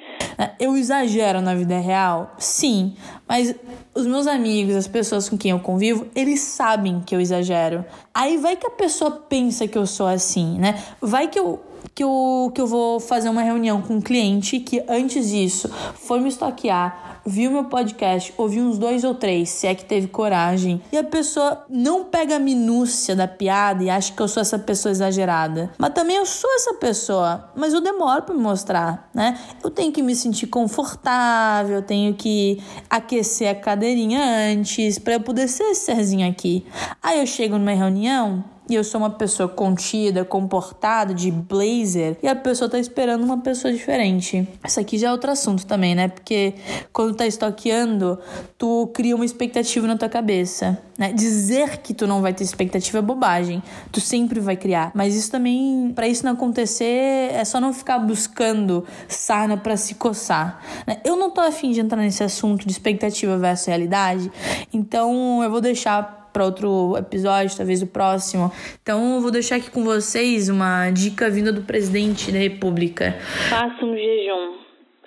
Eu 0.57 0.77
exagero 0.77 1.41
na 1.41 1.53
vida 1.53 1.77
real? 1.77 2.33
Sim, 2.37 2.95
mas 3.27 3.53
os 3.93 4.07
meus 4.07 4.27
amigos, 4.27 4.75
as 4.75 4.87
pessoas 4.87 5.27
com 5.27 5.37
quem 5.37 5.51
eu 5.51 5.59
convivo, 5.59 6.07
eles 6.15 6.39
sabem 6.39 7.01
que 7.01 7.15
eu 7.15 7.19
exagero. 7.19 7.83
Aí 8.13 8.37
vai 8.37 8.55
que 8.55 8.65
a 8.65 8.71
pessoa 8.71 9.11
pensa 9.11 9.67
que 9.67 9.77
eu 9.77 9.85
sou 9.85 10.07
assim, 10.07 10.57
né? 10.57 10.81
Vai 11.01 11.27
que 11.27 11.39
eu 11.39 11.59
que 11.93 12.03
eu, 12.03 12.51
que 12.53 12.61
eu 12.61 12.67
vou 12.67 12.99
fazer 12.99 13.29
uma 13.29 13.41
reunião 13.41 13.81
com 13.81 13.95
um 13.95 14.01
cliente 14.01 14.59
que 14.59 14.83
antes 14.87 15.29
disso 15.29 15.69
foi 15.95 16.19
me 16.19 16.29
estoquear, 16.29 17.21
viu 17.25 17.51
meu 17.51 17.65
podcast, 17.65 18.33
ouviu 18.37 18.63
uns 18.63 18.77
dois 18.77 19.03
ou 19.03 19.13
três, 19.13 19.49
se 19.49 19.67
é 19.67 19.75
que 19.75 19.85
teve 19.85 20.07
coragem, 20.07 20.81
e 20.91 20.97
a 20.97 21.03
pessoa 21.03 21.63
não 21.69 22.03
pega 22.03 22.37
a 22.37 22.39
minúcia 22.39 23.15
da 23.15 23.27
piada 23.27 23.83
e 23.83 23.89
acha 23.89 24.11
que 24.13 24.21
eu 24.21 24.27
sou 24.27 24.41
essa 24.41 24.57
pessoa 24.57 24.91
exagerada. 24.91 25.71
Mas 25.77 25.93
também 25.93 26.17
eu 26.17 26.25
sou 26.25 26.49
essa 26.55 26.73
pessoa, 26.75 27.51
mas 27.55 27.73
eu 27.73 27.81
demoro 27.81 28.23
para 28.23 28.33
me 28.33 28.41
mostrar, 28.41 29.09
né? 29.13 29.39
Eu 29.63 29.69
tenho 29.69 29.91
que 29.91 30.01
me 30.01 30.15
sentir 30.15 30.47
confortável, 30.47 31.77
eu 31.77 31.83
tenho 31.83 32.13
que 32.13 32.61
aquecer 32.89 33.49
a 33.49 33.55
cadeirinha 33.81 34.21
antes 34.53 34.99
para 34.99 35.13
eu 35.13 35.19
poder 35.19 35.47
ser 35.47 35.73
serzinho 35.73 36.29
aqui. 36.29 36.63
Aí 37.01 37.19
eu 37.19 37.25
chego 37.25 37.57
numa 37.57 37.73
reunião, 37.73 38.43
e 38.69 38.75
eu 38.75 38.83
sou 38.83 39.01
uma 39.01 39.09
pessoa 39.09 39.49
contida, 39.49 40.23
comportada, 40.23 41.13
de 41.13 41.31
blazer, 41.31 42.17
e 42.21 42.27
a 42.27 42.35
pessoa 42.35 42.69
tá 42.69 42.79
esperando 42.79 43.23
uma 43.23 43.39
pessoa 43.39 43.73
diferente. 43.73 44.47
Isso 44.65 44.79
aqui 44.79 44.97
já 44.97 45.09
é 45.09 45.11
outro 45.11 45.31
assunto 45.31 45.65
também, 45.65 45.95
né? 45.95 46.07
Porque 46.07 46.53
quando 46.93 47.15
tá 47.15 47.25
estoqueando, 47.25 48.19
tu 48.57 48.89
cria 48.93 49.15
uma 49.15 49.25
expectativa 49.25 49.85
na 49.87 49.97
tua 49.97 50.07
cabeça, 50.07 50.77
né? 50.97 51.11
Dizer 51.11 51.77
que 51.79 51.93
tu 51.93 52.07
não 52.07 52.21
vai 52.21 52.33
ter 52.33 52.43
expectativa 52.43 52.99
é 52.99 53.01
bobagem. 53.01 53.61
Tu 53.91 53.99
sempre 53.99 54.39
vai 54.39 54.55
criar. 54.55 54.91
Mas 54.93 55.15
isso 55.15 55.31
também, 55.31 55.91
para 55.93 56.07
isso 56.07 56.23
não 56.25 56.33
acontecer, 56.33 57.31
é 57.33 57.43
só 57.43 57.59
não 57.59 57.73
ficar 57.73 57.99
buscando 57.99 58.85
sarna 59.07 59.57
para 59.57 59.75
se 59.75 59.95
coçar. 59.95 60.61
Né? 60.87 60.97
Eu 61.03 61.15
não 61.15 61.31
tô 61.31 61.41
afim 61.41 61.71
de 61.71 61.79
entrar 61.79 62.01
nesse 62.01 62.23
assunto 62.23 62.65
de 62.65 62.71
expectativa 62.71 63.37
versus 63.37 63.65
realidade, 63.65 64.31
então 64.71 65.43
eu 65.43 65.49
vou 65.49 65.59
deixar 65.59 66.20
para 66.31 66.45
outro 66.45 66.95
episódio, 66.97 67.55
talvez 67.55 67.81
o 67.81 67.87
próximo. 67.87 68.51
Então 68.81 69.15
eu 69.15 69.21
vou 69.21 69.31
deixar 69.31 69.57
aqui 69.57 69.69
com 69.69 69.83
vocês 69.83 70.49
uma 70.49 70.89
dica 70.91 71.29
vinda 71.29 71.51
do 71.51 71.61
presidente 71.61 72.31
da 72.31 72.39
República. 72.39 73.13
Faça 73.49 73.85
um 73.85 73.95
jejum. 73.95 74.55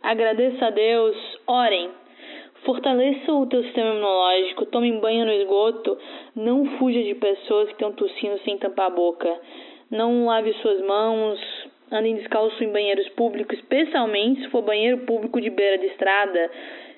Agradeça 0.03 0.67
a 0.67 0.71
Deus, 0.71 1.17
orem. 1.47 1.91
Fortaleça 2.65 3.33
o 3.33 3.47
teu 3.47 3.63
sistema 3.63 3.91
imunológico, 3.91 4.67
tome 4.67 4.91
banho 4.99 5.27
no 5.27 5.33
esgoto, 5.33 5.99
não 6.35 6.65
fuja 6.79 7.03
de 7.03 7.15
pessoas 7.15 7.67
que 7.67 7.75
estão 7.75 7.93
tossindo 7.93 8.39
sem 8.43 8.57
tampar 8.57 8.87
a 8.87 8.91
boca. 8.91 9.29
Não 9.91 10.25
lave 10.25 10.55
suas 10.63 10.81
mãos, 10.87 11.39
andem 11.93 12.17
descalço 12.17 12.65
em 12.65 12.73
banheiros 12.73 13.09
públicos, 13.11 13.59
especialmente 13.59 14.43
se 14.43 14.49
for 14.49 14.63
banheiro 14.63 14.99
público 14.99 15.41
de 15.41 15.51
beira 15.51 15.77
de 15.77 15.87
estrada 15.87 16.51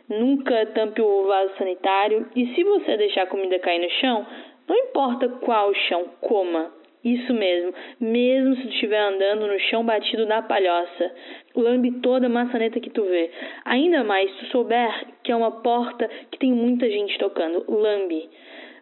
Nunca 0.09 0.67
tampe 0.67 1.03
o 1.03 1.27
vaso 1.27 1.53
sanitário 1.59 2.29
e 2.37 2.55
se 2.55 2.63
você 2.63 2.97
deixar 2.97 3.23
a 3.23 3.27
comida 3.27 3.59
cair 3.59 3.81
no 3.81 3.91
chão, 4.01 4.27
não 4.69 4.77
importa 4.77 5.29
qual 5.29 5.75
chão, 5.75 6.07
coma. 6.21 6.73
Isso 7.05 7.33
mesmo, 7.33 7.73
mesmo 8.01 8.57
se 8.57 8.69
estiver 8.69 8.99
andando 8.99 9.47
no 9.47 9.59
chão 9.61 9.85
batido 9.85 10.27
da 10.27 10.43
palhoça. 10.43 11.13
Lambe 11.55 12.01
toda 12.01 12.27
a 12.27 12.29
maçaneta 12.29 12.81
que 12.81 12.91
tu 12.91 13.05
vê. 13.05 13.31
Ainda 13.65 14.03
mais 14.03 14.29
se 14.33 14.39
tu 14.39 14.47
souber 14.47 15.07
que 15.23 15.31
é 15.31 15.37
uma 15.37 15.63
porta 15.63 16.09
que 16.33 16.39
tem 16.39 16.53
muita 16.53 16.89
gente 16.91 17.17
tocando. 17.19 17.65
Lambe. 17.69 18.29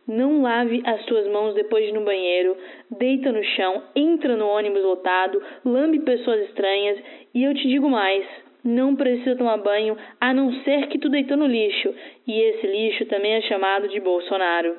Não 0.07 0.43
lave 0.43 0.83
as 0.85 1.03
suas 1.07 1.27
mãos 1.29 1.55
depois 1.55 1.85
de 1.85 1.91
ir 1.91 1.95
no 1.95 2.05
banheiro, 2.05 2.57
deita 2.91 3.33
no 3.33 3.43
chão, 3.43 3.83
entra 3.97 4.37
no 4.37 4.47
ônibus 4.47 4.83
lotado, 4.83 5.43
lambe 5.65 6.01
pessoas 6.01 6.43
estranhas 6.49 6.99
e 7.35 7.43
eu 7.43 7.55
te 7.55 7.67
digo 7.67 7.89
mais, 7.89 8.27
não 8.64 8.96
precisa 8.96 9.37
tomar 9.37 9.59
banho 9.59 9.96
a 10.20 10.33
não 10.33 10.53
ser 10.62 10.88
que 10.88 10.98
tu 10.98 11.09
deitou 11.09 11.37
no 11.37 11.46
lixo, 11.46 11.94
e 12.27 12.33
esse 12.33 12.66
lixo 12.66 13.07
também 13.07 13.35
é 13.35 13.42
chamado 13.42 13.88
de 13.88 14.00
Bolsonaro. 14.00 14.77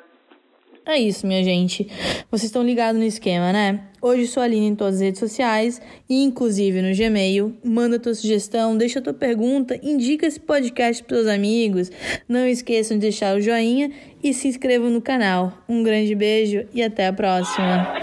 É 0.87 0.99
isso, 0.99 1.25
minha 1.25 1.43
gente. 1.43 1.87
Vocês 2.29 2.43
estão 2.43 2.63
ligados 2.63 2.99
no 2.99 3.07
esquema, 3.07 3.51
né? 3.51 3.87
Hoje 3.99 4.27
sou 4.27 4.41
a 4.41 4.45
Aline 4.45 4.67
em 4.67 4.75
todas 4.75 4.95
as 4.95 5.01
redes 5.01 5.19
sociais 5.19 5.81
inclusive 6.07 6.79
no 6.79 6.95
Gmail. 6.95 7.57
Manda 7.63 7.99
tua 7.99 8.13
sugestão, 8.13 8.77
deixa 8.77 9.01
tua 9.01 9.13
pergunta, 9.13 9.79
indica 9.81 10.27
esse 10.27 10.39
podcast 10.39 11.03
para 11.03 11.17
seus 11.17 11.27
amigos. 11.27 11.91
Não 12.29 12.45
esqueçam 12.45 12.97
de 12.97 13.01
deixar 13.01 13.35
o 13.35 13.41
joinha 13.41 13.91
e 14.23 14.31
se 14.31 14.47
inscrevam 14.47 14.91
no 14.91 15.01
canal. 15.01 15.53
Um 15.67 15.81
grande 15.81 16.13
beijo 16.13 16.67
e 16.71 16.83
até 16.83 17.07
a 17.07 17.13
próxima. 17.13 17.95